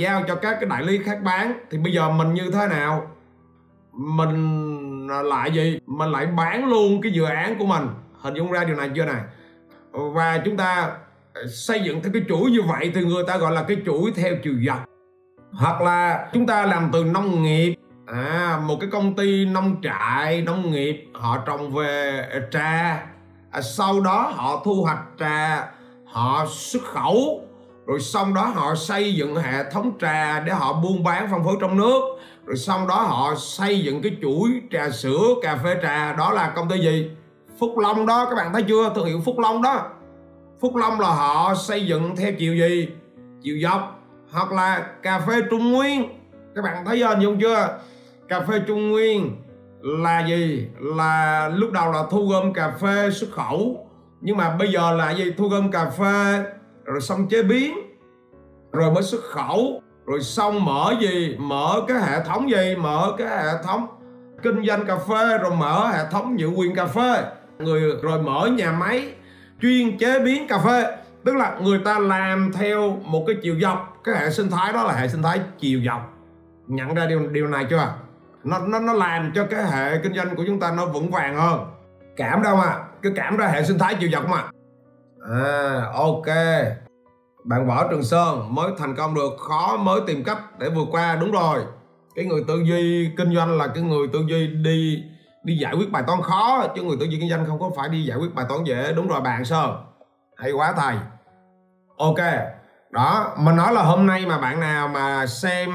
[0.00, 1.60] giao cho các cái đại lý khác bán.
[1.70, 3.10] Thì bây giờ mình như thế nào?
[3.92, 7.88] Mình lại gì mình lại bán luôn cái dự án của mình.
[8.20, 9.22] Hình dung ra điều này chưa này?
[9.92, 10.92] Và chúng ta
[11.48, 14.34] xây dựng theo cái chuỗi như vậy thì người ta gọi là cái chuỗi theo
[14.42, 14.84] chiều dọc.
[15.52, 17.74] Hoặc là chúng ta làm từ nông nghiệp.
[18.06, 23.02] À một cái công ty nông trại nông nghiệp họ trồng về trà.
[23.50, 25.66] À, sau đó họ thu hoạch trà
[26.06, 27.44] họ xuất khẩu
[27.90, 31.56] rồi xong đó họ xây dựng hệ thống trà để họ buôn bán phân phối
[31.60, 32.00] trong nước.
[32.46, 36.12] Rồi xong đó họ xây dựng cái chuỗi trà sữa, cà phê trà.
[36.12, 37.10] Đó là công ty gì?
[37.58, 38.92] Phúc Long đó, các bạn thấy chưa?
[38.94, 39.86] Thương hiệu Phúc Long đó.
[40.60, 42.88] Phúc Long là họ xây dựng theo chiều gì?
[43.42, 44.00] Chiều dọc,
[44.32, 46.08] hoặc là cà phê Trung Nguyên.
[46.54, 47.78] Các bạn thấy hình dung chưa?
[48.28, 49.36] Cà phê Trung Nguyên
[49.82, 50.68] là gì?
[50.80, 53.86] Là lúc đầu là thu gom cà phê xuất khẩu.
[54.20, 55.32] Nhưng mà bây giờ là gì?
[55.38, 56.44] Thu gom cà phê
[56.90, 57.74] rồi xong chế biến,
[58.72, 59.82] rồi mới xuất khẩu.
[60.06, 61.36] Rồi xong mở gì?
[61.38, 62.76] Mở cái hệ thống gì?
[62.76, 63.86] Mở cái hệ thống
[64.42, 67.22] kinh doanh cà phê, rồi mở hệ thống nhượng quyền cà phê.
[67.58, 69.12] Người, rồi mở nhà máy
[69.60, 70.96] chuyên chế biến cà phê.
[71.24, 73.96] Tức là người ta làm theo một cái chiều dọc.
[74.04, 76.12] Cái hệ sinh thái đó là hệ sinh thái chiều dọc.
[76.66, 77.92] Nhận ra điều điều này chưa?
[78.44, 81.36] Nó nó nó làm cho cái hệ kinh doanh của chúng ta nó vững vàng
[81.36, 81.66] hơn.
[82.16, 82.78] Cảm đâu mà?
[83.02, 84.44] Cứ cảm ra hệ sinh thái chiều dọc mà.
[85.30, 86.26] À ok
[87.44, 91.16] bạn võ trường sơn mới thành công được, khó mới tìm cách để vượt qua,
[91.16, 91.60] đúng rồi.
[92.14, 95.02] Cái người tư duy kinh doanh là cái người tư duy đi
[95.44, 97.88] đi giải quyết bài toán khó, chứ người tư duy kinh doanh không có phải
[97.88, 98.92] đi giải quyết bài toán dễ.
[98.96, 99.76] Đúng rồi bạn sơn.
[100.36, 100.94] Hay quá thầy.
[101.98, 102.18] Ok.
[102.90, 105.70] Đó, mình nói là hôm nay mà bạn nào mà xem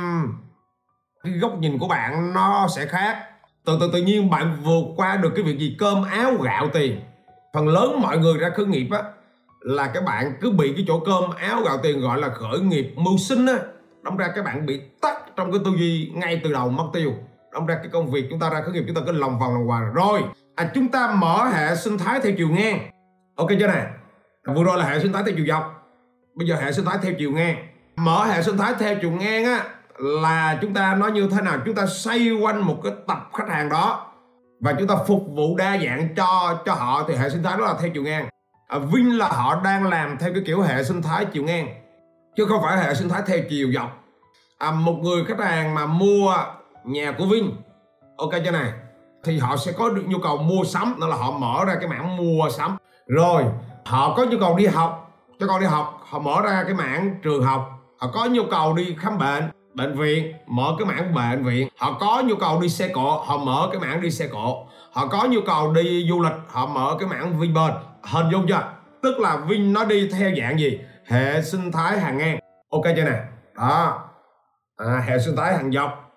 [1.23, 3.17] cái góc nhìn của bạn nó sẽ khác.
[3.65, 5.75] Từ từ, tự nhiên bạn vượt qua được cái việc gì?
[5.79, 7.01] Cơm áo gạo tiền.
[7.53, 9.03] Phần lớn mọi người ra khởi nghiệp á
[9.65, 12.93] là các bạn cứ bị cái chỗ cơm áo gạo tiền gọi là khởi nghiệp
[12.95, 13.59] mưu sinh á,
[14.03, 17.13] đâm ra các bạn bị tắt trong cái tư duy ngay từ đầu mất tiêu.
[17.53, 19.53] Đâm ra cái công việc chúng ta ra khởi nghiệp chúng ta cứ lòng vòng
[19.53, 20.21] lòng hoàng rồi
[20.55, 22.79] à chúng ta mở hệ sinh thái theo chiều ngang.
[23.35, 23.85] Ok chưa nè?
[24.55, 25.87] Vừa rồi là hệ sinh thái theo chiều dọc.
[26.35, 27.55] Bây giờ hệ sinh thái theo chiều ngang.
[27.95, 29.63] Mở hệ sinh thái theo chiều ngang á,
[29.97, 31.57] là chúng ta nói như thế nào?
[31.65, 34.11] Chúng ta xoay quanh một cái tập khách hàng đó
[34.61, 37.05] và chúng ta phục vụ đa dạng cho cho họ.
[37.07, 38.27] Thì hệ sinh thái đó là theo chiều ngang
[38.67, 41.67] à, Vinh là họ đang làm theo cái kiểu hệ sinh thái chiều ngang
[42.35, 44.03] chứ không phải hệ sinh thái theo chiều dọc.
[44.57, 46.35] À, một người khách hàng mà mua
[46.83, 47.55] nhà của Vinh
[48.17, 48.71] ok chưa này?
[49.23, 51.89] Thì họ sẽ có được nhu cầu mua sắm đó là họ mở ra cái
[51.89, 52.77] mảng mua sắm.
[53.07, 53.43] Rồi
[53.85, 57.19] họ có nhu cầu đi học cho con đi học họ mở ra cái mảng
[57.23, 57.69] trường học.
[57.97, 61.67] Họ có nhu cầu đi khám bệnh bệnh viện mở cái mảng bệnh viện.
[61.77, 64.67] Họ có nhu cầu đi xe cộ họ mở cái mảng đi xe cộ.
[64.91, 67.73] Họ có nhu cầu đi du lịch họ mở cái mảng vinpearl
[68.05, 68.73] hình dung chưa?
[69.03, 70.79] Tức là Vin nó đi theo dạng gì?
[71.05, 72.39] Hệ sinh thái hàng ngang.
[72.69, 73.23] Ok chưa nè?
[73.57, 74.09] Đó.
[74.77, 76.11] À, hệ sinh thái hàng dọc.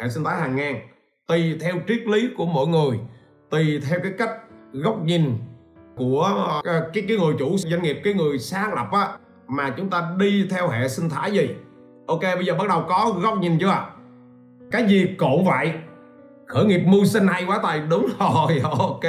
[0.00, 0.80] Hệ sinh thái hàng ngang.
[1.26, 2.98] Tùy theo triết lý của mỗi người.
[3.50, 4.30] Tùy theo cái cách
[4.72, 5.38] góc nhìn
[5.96, 6.22] của
[6.64, 9.08] ờ, cái cái người chủ doanh nghiệp cái người sáng lập á
[9.48, 11.48] mà chúng ta đi theo hệ sinh thái gì.
[12.06, 13.86] Ok bây giờ bắt đầu có góc nhìn chưa?
[14.70, 15.72] Cái gì cũng vậy.
[16.46, 18.60] Khởi nghiệp mưu sinh hay quá tài đúng rồi.
[18.78, 19.04] Ok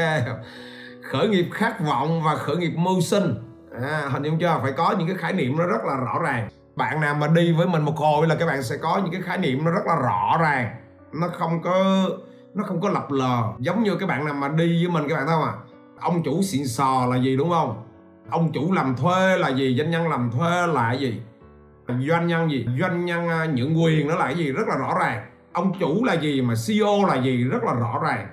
[1.12, 3.36] khởi nghiệp khát vọng và khởi nghiệp mưu sinh.
[3.82, 4.60] À, hình dung chưa?
[4.62, 6.50] Phải có những cái khái niệm nó rất là rõ ràng.
[6.76, 9.22] Bạn nào mà đi với mình một hồi là các bạn sẽ có những cái
[9.22, 10.76] khái niệm nó rất là rõ ràng.
[11.14, 12.06] Nó không có
[12.54, 13.44] nó không có lập lờ.
[13.60, 15.54] Giống như các bạn nào mà đi với mình các bạn thấy không à
[16.00, 17.84] ông chủ xịn sò là gì đúng không?
[18.30, 19.76] Ông chủ làm thuê là gì?
[19.78, 21.22] Doanh nhân làm thuê là gì?
[21.88, 22.68] Doanh nhân gì?
[22.80, 24.52] Doanh nhân những nhượng quyền nó là cái gì?
[24.52, 25.26] Rất là rõ ràng.
[25.54, 27.44] Ông chủ là gì mà CEO là gì?
[27.44, 28.28] Rất là rõ ràng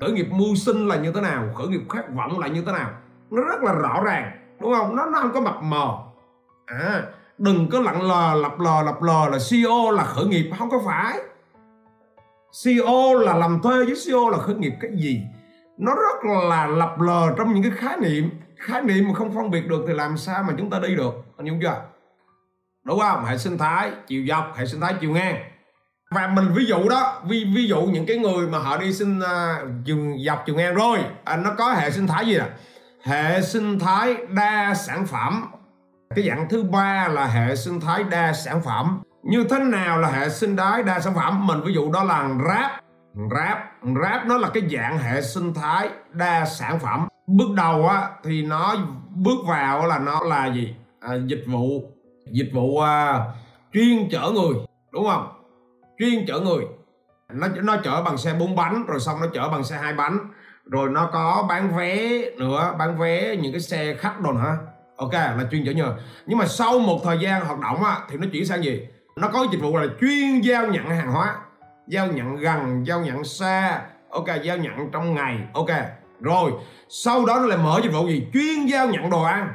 [0.00, 1.48] khởi nghiệp mưu sinh là như thế nào?
[1.54, 2.90] Khởi nghiệp khát vọng là như thế nào?
[3.30, 4.96] Nó rất là rõ ràng, đúng không?
[4.96, 5.98] Nó nó không có mập mờ.
[6.66, 7.02] À
[7.40, 10.82] đừng có lặng lờ lập lờ lập lờ là CEO là khởi nghiệp, không có
[10.86, 11.18] phải.
[12.64, 15.22] CEO là làm thuê với CEO là khởi nghiệp cái gì?
[15.78, 18.30] Nó rất là lập lờ trong những cái khái niệm.
[18.56, 21.14] Khái niệm mà không phân biệt được thì làm sao mà chúng ta đi được?
[21.36, 21.82] Anh hiểu chưa?
[22.84, 23.24] Đúng không?
[23.24, 25.49] Hệ sinh thái, chiều dọc, hệ sinh thái, chiều ngang
[26.14, 29.18] và mình ví dụ đó ví ví dụ những cái người mà họ đi sinh
[29.18, 29.62] uh, à,
[30.26, 32.44] dọc trường ngang rồi à, nó có hệ sinh thái gì nè?
[33.04, 35.44] Hệ sinh thái đa sản phẩm.
[36.14, 39.02] Cái dạng thứ ba là hệ sinh thái đa sản phẩm.
[39.22, 41.46] Như thế nào là hệ sinh thái đa sản phẩm?
[41.46, 42.70] Mình ví dụ đó là rap
[43.30, 43.58] rap
[44.02, 47.08] rap nó là cái dạng hệ sinh thái đa sản phẩm.
[47.26, 48.76] Bước đầu á thì nó
[49.14, 50.74] bước vào là nó là gì?
[51.00, 51.82] À, dịch vụ
[52.32, 53.20] dịch vụ à,
[53.72, 54.54] chuyên chở người
[54.92, 55.39] đúng không?
[56.00, 56.64] Chuyên chở người.
[57.32, 60.18] Nó nó chở bằng xe bốn bánh rồi xong nó chở bằng xe hai bánh.
[60.64, 64.58] Rồi nó có bán vé nữa bán vé những cái xe khách đồ nữa
[64.96, 65.94] ok là chuyên chở nhờ.
[66.26, 68.86] Nhưng mà sau một thời gian hoạt động á, thì nó chuyển sang gì?
[69.16, 71.36] Nó có dịch vụ là chuyên giao nhận hàng hóa
[71.86, 75.70] giao nhận gần giao nhận xa ok giao nhận trong ngày ok.
[76.20, 76.52] Rồi
[76.88, 78.26] sau đó nó lại mở dịch vụ gì?
[78.32, 79.52] Chuyên giao nhận đồ ăn.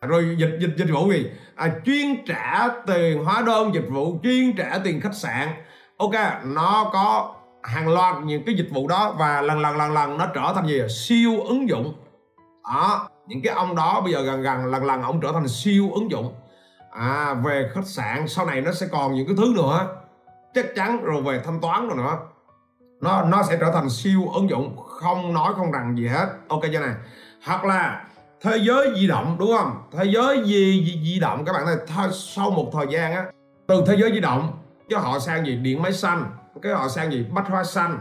[0.00, 1.30] Rồi dịch dịch dịch vụ gì?
[1.54, 5.48] À, chuyên trả tiền hóa đơn dịch vụ chuyên trả tiền khách sạn
[6.02, 10.18] ok nó có hàng loạt những cái dịch vụ đó và lần lần lần lần
[10.18, 10.86] nó trở thành gì à?
[10.88, 11.94] siêu ứng dụng.
[12.64, 15.90] Đó những cái ông đó bây giờ gần gần lần lần ông trở thành siêu
[15.94, 16.34] ứng dụng.
[16.90, 19.86] À về khách sạn sau này nó sẽ còn những cái thứ nữa.
[20.54, 22.18] Chắc chắn rồi về thanh toán rồi nữa.
[23.00, 26.26] Nó nó sẽ trở thành siêu ứng dụng không nói không rằng gì hết.
[26.48, 26.94] Ok chưa này
[27.46, 28.04] hoặc là
[28.40, 29.82] thế giới di động đúng không?
[29.92, 33.24] Thế giới di, di, di động các bạn thấy sau một thời gian á
[33.66, 36.30] từ thế giới di động chứ họ sang gì điện máy xanh,
[36.62, 37.98] cái họ sang gì bách hóa xanh.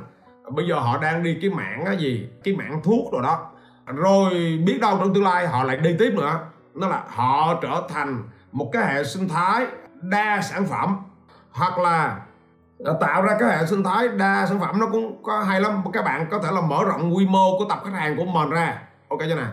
[0.52, 3.48] Bây giờ họ đang đi cái mạng á gì, cái mạng thuốc rồi đó.
[3.86, 4.30] Rồi
[4.66, 6.40] biết đâu trong tương lai họ lại đi tiếp nữa.
[6.74, 9.66] Nó là họ trở thành một cái hệ sinh thái
[10.02, 10.98] đa sản phẩm.
[11.52, 12.20] Hoặc là
[13.02, 15.84] tạo ra cái hệ sinh thái đa sản phẩm nó cũng có hay lắm.
[15.94, 18.50] Các bạn có thể là mở rộng quy mô của tập khách hàng của mình
[18.50, 18.82] ra.
[19.10, 19.46] Ok chưa nè?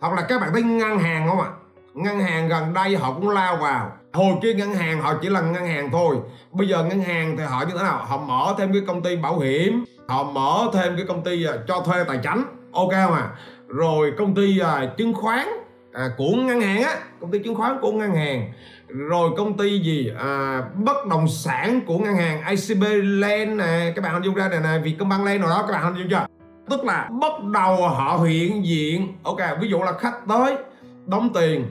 [0.00, 1.48] Hoặc là các bạn thấy ngân hàng không ạ?
[1.94, 3.92] Ngân hàng gần đây họ cũng lao vào.
[4.12, 6.16] Hồi kia ngân hàng họ chỉ là ngân hàng thôi.
[6.52, 8.04] Bây giờ ngân hàng thì họ như thế nào?
[8.04, 9.84] Họ mở thêm cái công ty bảo hiểm.
[10.08, 13.28] Họ mở thêm cái công ty à, cho thuê tài chính ok không à?
[13.68, 15.48] Rồi công ty à, chứng khoán
[15.92, 18.52] à, của ngân hàng á công ty chứng khoán của ngân hàng.
[18.88, 20.10] Rồi công ty gì?
[20.18, 24.48] À, bất động sản của ngân hàng ICB Land nè các bạn hình dung ra
[24.48, 26.26] này nè Vietcombank Land rồi đó các bạn hình dung chưa?
[26.70, 29.14] Tức là bắt đầu họ hiện diện.
[29.22, 30.56] Ok ví dụ là khách tới
[31.06, 31.66] đóng tiền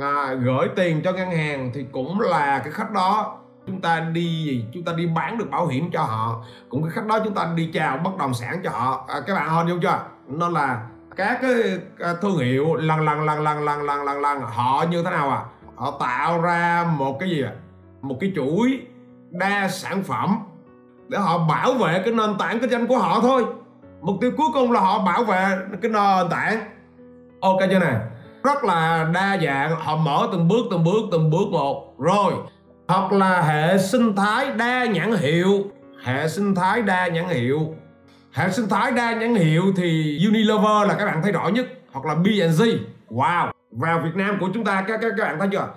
[0.00, 3.38] à, gửi tiền cho ngân hàng thì cũng là cái khách đó.
[3.66, 4.64] Chúng ta đi gì?
[4.74, 6.44] Chúng ta đi bán được bảo hiểm cho họ.
[6.68, 9.04] Cũng cái khách đó chúng ta đi chào bất động sản cho họ.
[9.08, 10.00] À, các bạn hình dung chưa?
[10.28, 10.82] Nó là
[11.16, 11.52] các cái
[11.98, 15.30] à, thương hiệu lần lần lần lần lần lần lần lần họ như thế nào
[15.30, 15.42] à?
[15.76, 17.52] Họ tạo ra một cái gì à?
[18.02, 18.80] Một cái chuỗi
[19.30, 20.38] đa sản phẩm
[21.08, 23.44] để họ bảo vệ cái nền tảng kinh doanh của họ thôi.
[24.00, 25.46] Mục tiêu cuối cùng là họ bảo vệ
[25.82, 26.60] cái nền tảng.
[27.40, 28.00] Ok chưa nè?
[28.48, 29.76] Rất là đa dạng.
[29.76, 31.94] Họ mở từng bước từng bước từng bước một.
[31.98, 32.32] Rồi
[32.88, 35.64] hoặc là hệ sinh thái đa nhãn hiệu.
[36.04, 37.74] Hệ sinh thái đa nhãn hiệu.
[38.32, 42.06] Hệ sinh thái đa nhãn hiệu thì Unilever là các bạn thấy rõ nhất hoặc
[42.06, 42.62] là B&G
[43.10, 43.50] wow!
[43.70, 45.68] Vào Việt Nam của chúng ta các các, các bạn thấy chưa?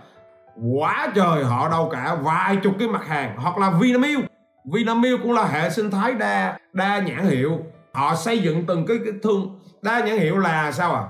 [0.80, 3.36] Quá trời họ đâu cả vài chục cái mặt hàng.
[3.38, 4.26] Hoặc là Vinamilk.
[4.74, 7.60] Vinamilk cũng là hệ sinh thái đa đa nhãn hiệu.
[7.94, 9.60] Họ xây dựng từng cái, cái thương.
[9.82, 11.04] Đa nhãn hiệu là sao à?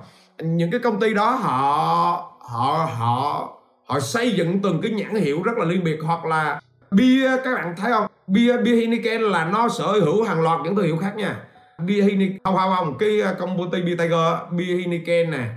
[0.44, 3.50] Những cái công ty đó họ họ họ
[3.86, 7.56] họ xây dựng từng cái nhãn hiệu rất là liên biệt hoặc là bia các
[7.56, 8.08] bạn thấy không?
[8.28, 11.44] Bia bia Heineken là nó sở hữu hàng loạt những thương hiệu khác nha.
[11.86, 15.50] Bia Heineken không không không cái à, công ty bia Tiger bia Heineken nè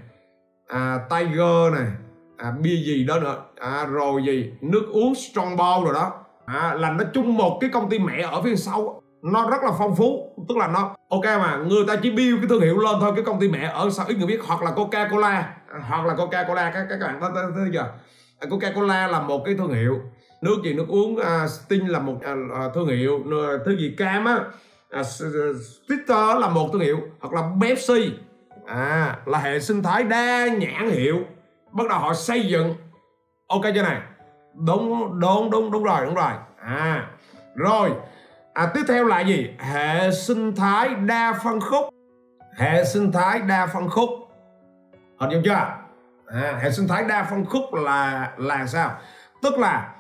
[0.68, 1.86] à, Tiger nè
[2.36, 3.36] à, bia gì đó nữa.
[3.60, 4.52] À, rồi gì?
[4.60, 6.12] Nước uống Strongbow rồi đó.
[6.46, 9.70] À, là nó chung một cái công ty mẹ ở phía sau nó rất là
[9.78, 12.94] phong phú tức là nó ok mà người ta chỉ build cái thương hiệu lên
[13.00, 15.56] thôi cái công ty mẹ ở sau ít người biết hoặc là coca cola
[15.88, 17.92] hoặc là coca cola các các bạn thấy thấy chưa
[18.40, 20.00] à, coca cola là một cái thương hiệu
[20.42, 23.20] nước gì nước uống uh, sting là một uh, thương hiệu
[23.64, 24.40] thứ gì cam á
[25.00, 25.06] uh,
[25.88, 28.10] Twitter là một thương hiệu hoặc là Pepsi.
[28.66, 31.18] À là hệ sinh thái đa nhãn hiệu
[31.72, 32.74] bắt đầu họ xây dựng.
[33.46, 34.00] Ok chưa này?
[34.66, 36.32] Đúng đúng đúng đúng rồi đúng rồi.
[36.60, 37.06] À
[37.54, 37.90] rồi
[38.54, 39.50] à, tiếp theo là gì?
[39.58, 41.84] Hệ sinh thái đa phân khúc.
[42.56, 44.10] Hệ sinh thái đa phân khúc.
[45.18, 45.52] Hình dung chưa?
[46.26, 48.90] À, hệ sinh thái đa phân khúc là là sao?
[49.42, 49.94] Tức là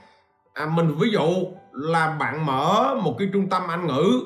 [0.54, 4.20] à, mình ví dụ là bạn mở một cái trung tâm anh ngữ.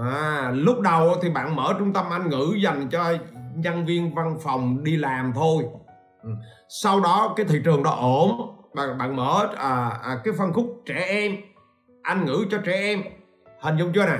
[0.00, 3.12] À, lúc đầu thì bạn mở trung tâm anh ngữ dành cho
[3.54, 5.64] nhân viên văn phòng đi làm thôi.
[6.22, 6.30] Ừ.
[6.68, 8.56] Sau đó cái thị trường đó ổn.
[8.74, 11.36] Bạn bạn mở à, à, cái phân khúc trẻ em.
[12.02, 13.02] Anh ngữ cho trẻ em
[13.60, 14.18] hình dung chưa nè?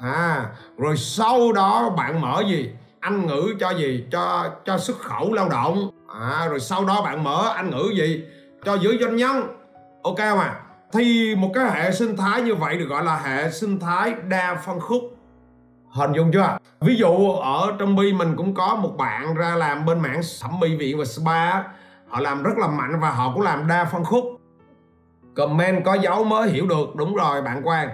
[0.00, 2.72] À rồi sau đó bạn mở gì?
[3.00, 4.04] Anh ngữ cho gì?
[4.12, 5.90] Cho cho xuất khẩu lao động.
[6.20, 8.24] À rồi sau đó bạn mở anh ngữ gì?
[8.64, 9.56] Cho giới doanh nhân.
[10.02, 10.60] Ok không à?
[10.92, 14.62] Thì một cái hệ sinh thái như vậy được gọi là hệ sinh thái đa
[14.66, 15.02] phân khúc.
[15.90, 16.58] Hình dung chưa?
[16.80, 20.60] Ví dụ ở trong bi mình cũng có một bạn ra làm bên mảng thẩm
[20.60, 21.62] mỹ viện và spa
[22.08, 24.24] họ làm rất là mạnh và họ cũng làm đa phân khúc.
[25.36, 26.96] Comment có dấu mới hiểu được.
[26.96, 27.88] Đúng rồi, bạn quan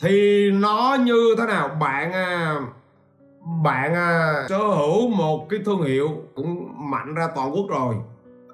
[0.00, 1.68] thì nó như thế nào?
[1.68, 2.56] Bạn à,
[3.62, 7.94] bạn à, sở hữu một cái thương hiệu cũng mạnh ra toàn quốc rồi.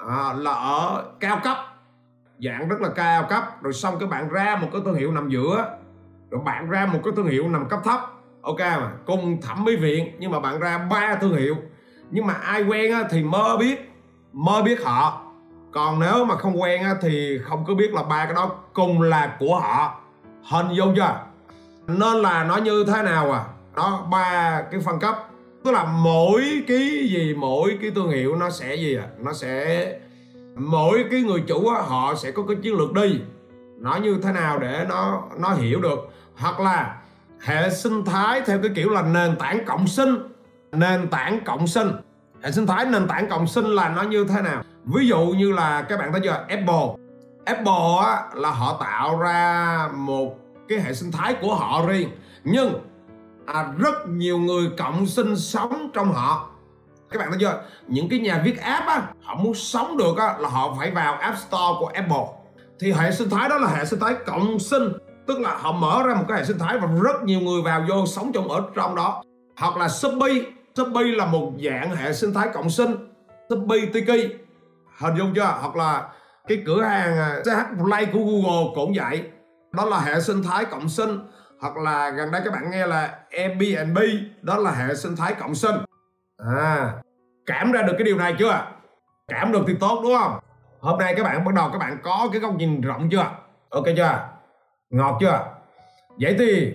[0.08, 1.56] À, là ở cao cấp.
[2.38, 3.62] Dạng rất là cao cấp.
[3.62, 5.76] Rồi xong cái bạn ra một cái thương hiệu nằm giữa.
[6.30, 8.00] Rồi bạn ra một cái thương hiệu nằm cấp thấp.
[8.42, 11.56] Ok mà cùng thẩm mỹ viện nhưng mà bạn ra ba thương hiệu.
[12.10, 13.92] Nhưng mà ai quen á, thì mơ biết
[14.32, 15.20] mơ biết họ.
[15.72, 19.02] Còn nếu mà không quen á, thì không có biết là ba cái đó cùng
[19.02, 20.00] là của họ.
[20.50, 21.20] Hình dung chưa?
[21.86, 23.44] Nên là nó như thế nào à?
[23.76, 25.18] Nó ba cái phân cấp.
[25.64, 29.06] Tức là mỗi cái gì mỗi cái thương hiệu nó sẽ gì à?
[29.18, 29.92] Nó sẽ
[30.56, 33.20] mỗi cái người chủ á, họ sẽ có cái chiến lược đi.
[33.78, 35.98] Nó như thế nào để nó nó hiểu được?
[36.36, 36.96] Hoặc là
[37.40, 40.16] hệ sinh thái theo cái kiểu là nền tảng cộng sinh.
[40.72, 41.90] Nền tảng cộng sinh.
[42.42, 44.62] Hệ sinh thái nền tảng cộng sinh là nó như thế nào?
[44.84, 46.44] Ví dụ như là các bạn thấy chưa?
[46.48, 47.04] Apple.
[47.44, 52.08] Apple á, là họ tạo ra một cái hệ sinh thái của họ riêng.
[52.44, 52.74] Nhưng
[53.46, 56.50] à, rất nhiều người cộng sinh sống trong họ.
[57.10, 57.62] Các bạn thấy chưa?
[57.88, 61.14] Những cái nhà viết app á họ muốn sống được á là họ phải vào
[61.14, 62.26] app store của apple.
[62.80, 64.92] Thì hệ sinh thái đó là hệ sinh thái cộng sinh
[65.26, 67.84] tức là họ mở ra một cái hệ sinh thái và rất nhiều người vào
[67.88, 69.22] vô sống trong ở trong đó.
[69.56, 70.40] Hoặc là shopee.
[70.76, 72.96] Shopee là một dạng hệ sinh thái cộng sinh.
[73.50, 74.34] Shopee tiki
[74.98, 75.56] hình dung chưa?
[75.60, 76.08] Hoặc là
[76.48, 79.22] cái cửa hàng à, ch play của google cũng vậy
[79.76, 81.18] đó là hệ sinh thái cộng sinh.
[81.60, 83.98] Hoặc là gần đây các bạn nghe là Airbnb
[84.42, 85.74] đó là hệ sinh thái cộng sinh.
[86.38, 86.92] À
[87.46, 88.66] cảm ra được cái điều này chưa?
[89.28, 90.38] Cảm được thì tốt đúng không?
[90.80, 93.30] Hôm nay các bạn bắt đầu các bạn có cái góc nhìn rộng chưa?
[93.70, 94.28] Ok chưa?
[94.90, 95.40] Ngọt chưa?
[96.20, 96.74] Vậy thì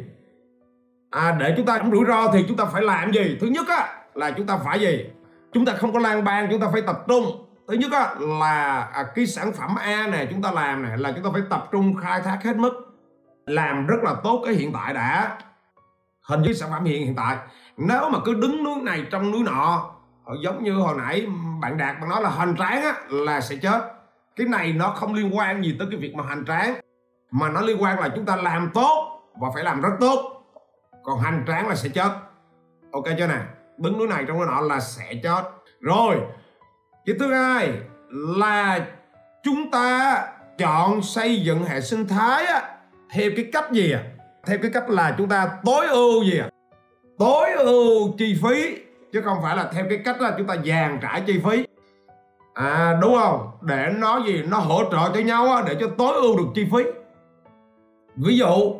[1.11, 3.37] à, để chúng ta không rủi ro thì chúng ta phải làm gì?
[3.41, 5.05] Thứ nhất á là chúng ta phải gì?
[5.53, 7.45] Chúng ta không có lan ban chúng ta phải tập trung.
[7.67, 11.11] Thứ nhất á là à, cái sản phẩm a này chúng ta làm này là
[11.11, 12.88] chúng ta phải tập trung khai thác hết mức
[13.49, 15.37] làm rất là tốt cái hiện tại đã.
[16.21, 17.37] Hình với sản phẩm hiện hiện tại.
[17.77, 19.91] Nếu mà cứ đứng núi này trong núi nọ
[20.25, 21.27] ờ, giống như hồi nãy
[21.61, 23.81] bạn đạt bạn nói là hoành tráng á là sẽ chết.
[24.35, 26.75] Cái này nó không liên quan gì tới cái việc mà hành tráng
[27.31, 30.43] mà nó liên quan là chúng ta làm tốt và phải làm rất tốt.
[31.03, 32.11] Còn hành tráng là sẽ chết.
[32.91, 33.39] Ok chưa nè?
[33.77, 35.43] Đứng núi này trong núi nọ là sẽ chết.
[35.81, 36.15] Rồi
[37.05, 37.73] cái thứ hai
[38.37, 38.79] là
[39.43, 40.17] chúng ta
[40.57, 42.78] chọn xây dựng hệ sinh thái á,
[43.13, 44.03] theo cái cách gì à?
[44.45, 46.49] Theo cái cách là chúng ta tối ưu gì à?
[47.19, 48.75] Tối ưu chi phí
[49.13, 51.65] chứ không phải là theo cái cách là chúng ta dàn trải chi phí.
[52.53, 53.51] À đúng không?
[53.61, 54.43] Để nó gì?
[54.43, 56.83] Nó hỗ trợ cho nhau á, để cho tối ưu được chi phí.
[58.15, 58.75] Ví dụ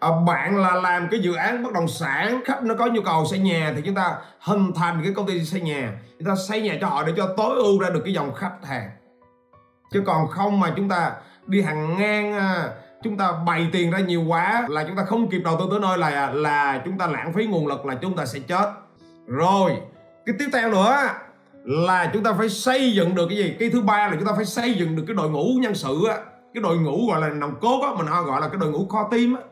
[0.00, 3.24] à, bạn là làm cái dự án bất động sản khách nó có nhu cầu
[3.26, 5.92] xây nhà thì chúng ta hình thành cái công ty xây nhà.
[6.18, 8.56] Chúng ta xây nhà cho họ để cho tối ưu ra được cái dòng khách
[8.64, 8.90] hàng.
[9.92, 11.12] Chứ còn không mà chúng ta
[11.46, 12.68] đi hàng ngang à,
[13.02, 15.80] chúng ta bày tiền ra nhiều quá là chúng ta không kịp đầu tư tới
[15.80, 18.72] nơi là là chúng ta lãng phí nguồn lực là chúng ta sẽ chết.
[19.26, 19.76] Rồi
[20.26, 20.96] cái tiếp theo nữa
[21.64, 23.56] là chúng ta phải xây dựng được cái gì?
[23.58, 26.06] Cái thứ ba là chúng ta phải xây dựng được cái đội ngũ nhân sự
[26.08, 26.16] á.
[26.54, 29.08] Cái đội ngũ gọi là nòng cốt á mình gọi là cái đội ngũ kho
[29.10, 29.42] tim á.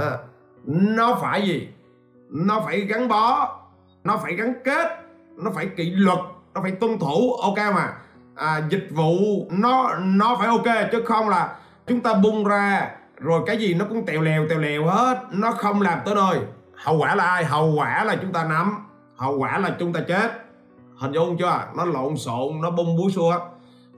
[0.00, 0.10] À,
[0.66, 1.68] nó phải gì?
[2.30, 3.56] Nó phải gắn bó
[4.04, 5.02] nó phải gắn kết
[5.36, 6.18] nó phải kỷ luật
[6.54, 7.92] nó phải tuân thủ ok mà.
[8.34, 9.16] À, dịch vụ
[9.50, 11.56] nó nó phải ok chứ không là
[11.86, 15.18] chúng ta bung ra, rồi cái gì nó cũng tèo lèo tèo lèo hết.
[15.30, 16.38] Nó không làm tới nơi.
[16.74, 17.44] Hậu quả là ai?
[17.44, 18.86] Hậu quả là chúng ta nắm.
[19.16, 20.30] Hậu quả là chúng ta chết.
[20.96, 21.62] Hình dung chưa?
[21.76, 23.38] Nó lộn xộn, nó bung búa xua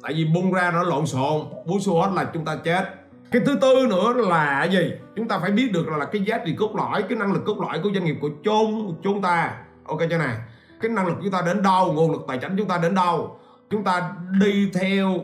[0.03, 2.95] tại vì bung ra nó lộn xộn, búa xua hết là chúng ta chết.
[3.31, 4.93] Cái thứ tư nữa là gì?
[5.17, 7.61] Chúng ta phải biết được là cái giá trị cốt lõi, cái năng lực cốt
[7.61, 9.55] lõi của doanh nghiệp của chúng chúng ta.
[9.87, 10.37] Ok chưa này
[10.81, 13.39] cái năng lực chúng ta đến đâu, nguồn lực tài chính chúng ta đến đâu?
[13.71, 14.11] Chúng ta
[14.41, 15.15] đi theo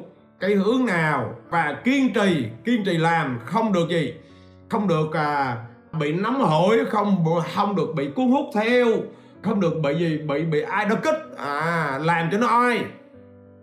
[0.47, 4.14] cái hướng nào và kiên trì kiên trì làm không được gì?
[4.68, 5.57] Không được à,
[5.99, 7.24] bị nắm hổi không
[7.55, 8.86] không được bị cuốn hút theo
[9.42, 11.36] không được bị gì bị bị ai đó kích.
[11.36, 12.84] À làm cho nó oi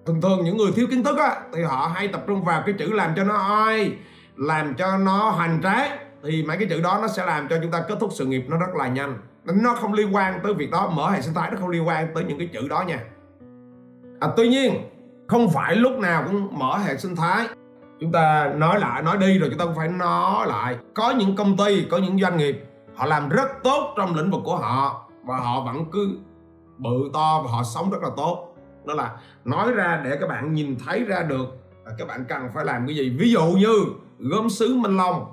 [0.06, 2.76] thường thường những người thiếu kiến thức á thì họ hay tập trung vào cái
[2.80, 3.92] chữ làm cho nó oi
[4.38, 7.72] làm cho nó hoành tráng thì mấy cái chữ đó nó sẽ làm cho chúng
[7.72, 9.18] ta kết thúc sự nghiệp nó rất là nhanh.
[9.46, 12.08] Nó không liên quan tới việc đó mở hệ sinh thái nó không liên quan
[12.16, 13.00] tới những cái chữ đó nha.
[14.20, 14.91] À, tuy nhiên
[15.32, 17.48] không phải lúc nào cũng mở hệ sinh thái.
[18.00, 20.78] Chúng ta nói lại nói đi rồi chúng ta cũng phải nói lại.
[20.94, 22.66] Có những công ty, có những doanh nghiệp,
[22.96, 26.18] họ làm rất tốt trong lĩnh vực của họ và họ vẫn cứ
[26.78, 28.56] bự to và họ sống rất là tốt.
[28.86, 29.12] Đó là
[29.46, 31.46] nói ra để các bạn nhìn thấy ra được
[31.86, 33.16] là các bạn cần phải làm cái gì.
[33.20, 33.86] Ví dụ như
[34.20, 35.26] gốm sứ Minh Long.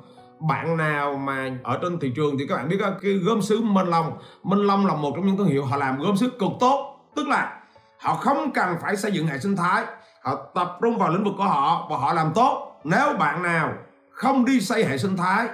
[0.48, 3.86] Bạn nào mà ở trên thị trường thì các bạn biết cái gốm sứ Minh
[3.86, 4.12] Long.
[4.42, 6.94] Minh Long là một trong những thương hiệu họ làm gốm sứ cực tốt.
[7.16, 7.57] Tức là
[8.00, 9.84] họ không cần phải xây dựng hệ sinh thái.
[10.22, 12.80] Họ tập trung vào lĩnh vực của họ và họ làm tốt.
[12.84, 13.72] Nếu bạn nào
[14.10, 15.48] không đi xây hệ sinh thái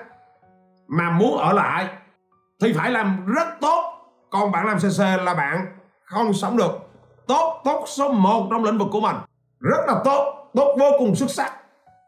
[0.87, 1.89] mà muốn ở lại,
[2.61, 3.95] thì phải làm rất tốt.
[4.31, 5.67] Còn bạn làm cc là bạn
[6.05, 6.73] không sống được.
[7.27, 9.17] Tốt tốt số 1 trong lĩnh vực của mình.
[9.61, 11.53] Rất là tốt tốt vô cùng xuất sắc.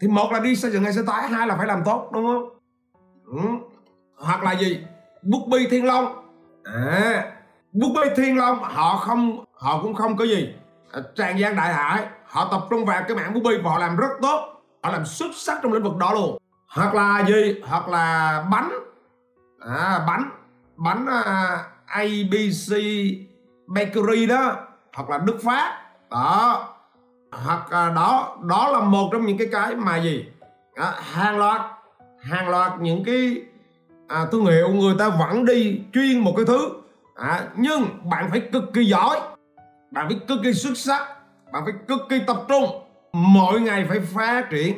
[0.00, 2.26] Thì một là đi xây dựng hệ sinh thái, hai là phải làm tốt, đúng
[2.26, 2.48] không?
[3.26, 3.38] Ừ.
[4.16, 4.84] hoặc là gì?
[5.22, 6.26] Bút bi thiên long.
[6.64, 7.32] À
[7.72, 10.54] bút bi thiên long, họ không họ cũng không có gì.
[10.92, 13.78] À, Tràn gian đại hải họ tập trung vào cái mảng bubi bi và họ
[13.78, 14.62] làm rất tốt.
[14.82, 16.38] Họ làm xuất sắc trong lĩnh vực đó luôn.
[16.68, 17.60] Hoặc là gì?
[17.66, 18.70] Hoặc là bánh.
[19.60, 20.30] À, bánh.
[20.76, 22.72] Bánh à, ABC
[23.66, 24.56] Bakery đó.
[24.94, 25.82] Hoặc là Đức Phát.
[26.10, 26.68] Đó.
[27.32, 28.36] Hoặc à, đó.
[28.42, 30.26] Đó là một trong những cái cái mà gì?
[30.74, 31.60] À, hàng loạt.
[32.20, 33.42] Hàng loạt những cái
[34.08, 36.68] à, thương hiệu người ta vẫn đi chuyên một cái thứ.
[37.14, 39.20] À, nhưng bạn phải cực kỳ giỏi
[39.90, 41.02] bạn phải cực kỳ xuất sắc.
[41.52, 42.64] Bạn phải cực kỳ tập trung.
[43.12, 44.74] Mỗi ngày phải phát triển.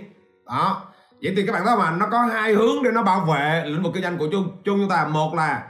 [0.46, 0.82] Đó.
[1.22, 3.82] Vậy thì các bạn thấy mà nó có hai hướng để nó bảo vệ lĩnh
[3.82, 5.06] vực kinh doanh của chung chung chúng ta.
[5.06, 5.62] Một là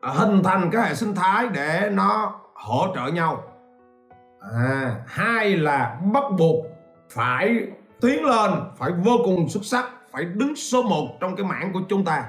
[0.00, 3.42] à, hình thành cái hệ sinh thái để nó hỗ trợ nhau.
[4.40, 6.66] À, hai là bắt buộc
[7.10, 7.66] phải
[8.00, 11.80] tiến lên phải vô cùng xuất sắc phải đứng số 1 trong cái mảng của
[11.88, 12.24] chúng ta.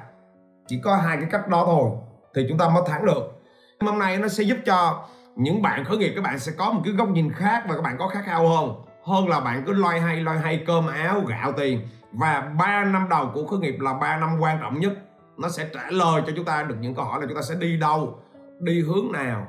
[0.67, 1.89] Chỉ có hai cái cách đó thôi
[2.35, 3.41] thì chúng ta mới thắng được.
[3.79, 5.05] Hôm nay nó sẽ giúp cho
[5.35, 7.81] những bạn khởi nghiệp các bạn sẽ có một cái góc nhìn khác và các
[7.81, 8.73] bạn có khát khao hơn.
[9.05, 11.87] Hơn là bạn cứ loay hay loay hay cơm áo gạo tiền.
[12.11, 14.93] Và 3 năm đầu của khởi nghiệp là 3 năm quan trọng nhất.
[15.37, 17.55] Nó sẽ trả lời cho chúng ta được những câu hỏi là chúng ta sẽ
[17.55, 18.19] đi đâu
[18.61, 19.47] đi hướng nào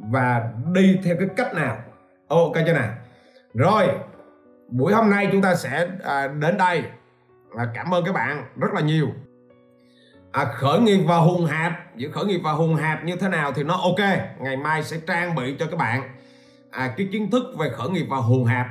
[0.00, 1.78] và đi theo cái cách nào.
[2.28, 2.94] Ok chưa nào?
[3.54, 3.88] Rồi
[4.68, 6.84] buổi hôm nay chúng ta sẽ à, đến đây.
[7.48, 9.08] Và cảm ơn các bạn rất là nhiều
[10.32, 11.96] à, khởi nghiệp và hùng hạp.
[11.96, 14.00] Giữa khởi nghiệp và hùng hạp như thế nào thì nó ok.
[14.40, 16.02] Ngày mai sẽ trang bị cho các bạn.
[16.70, 18.66] À, cái kiến thức về khởi nghiệp và hùng hạp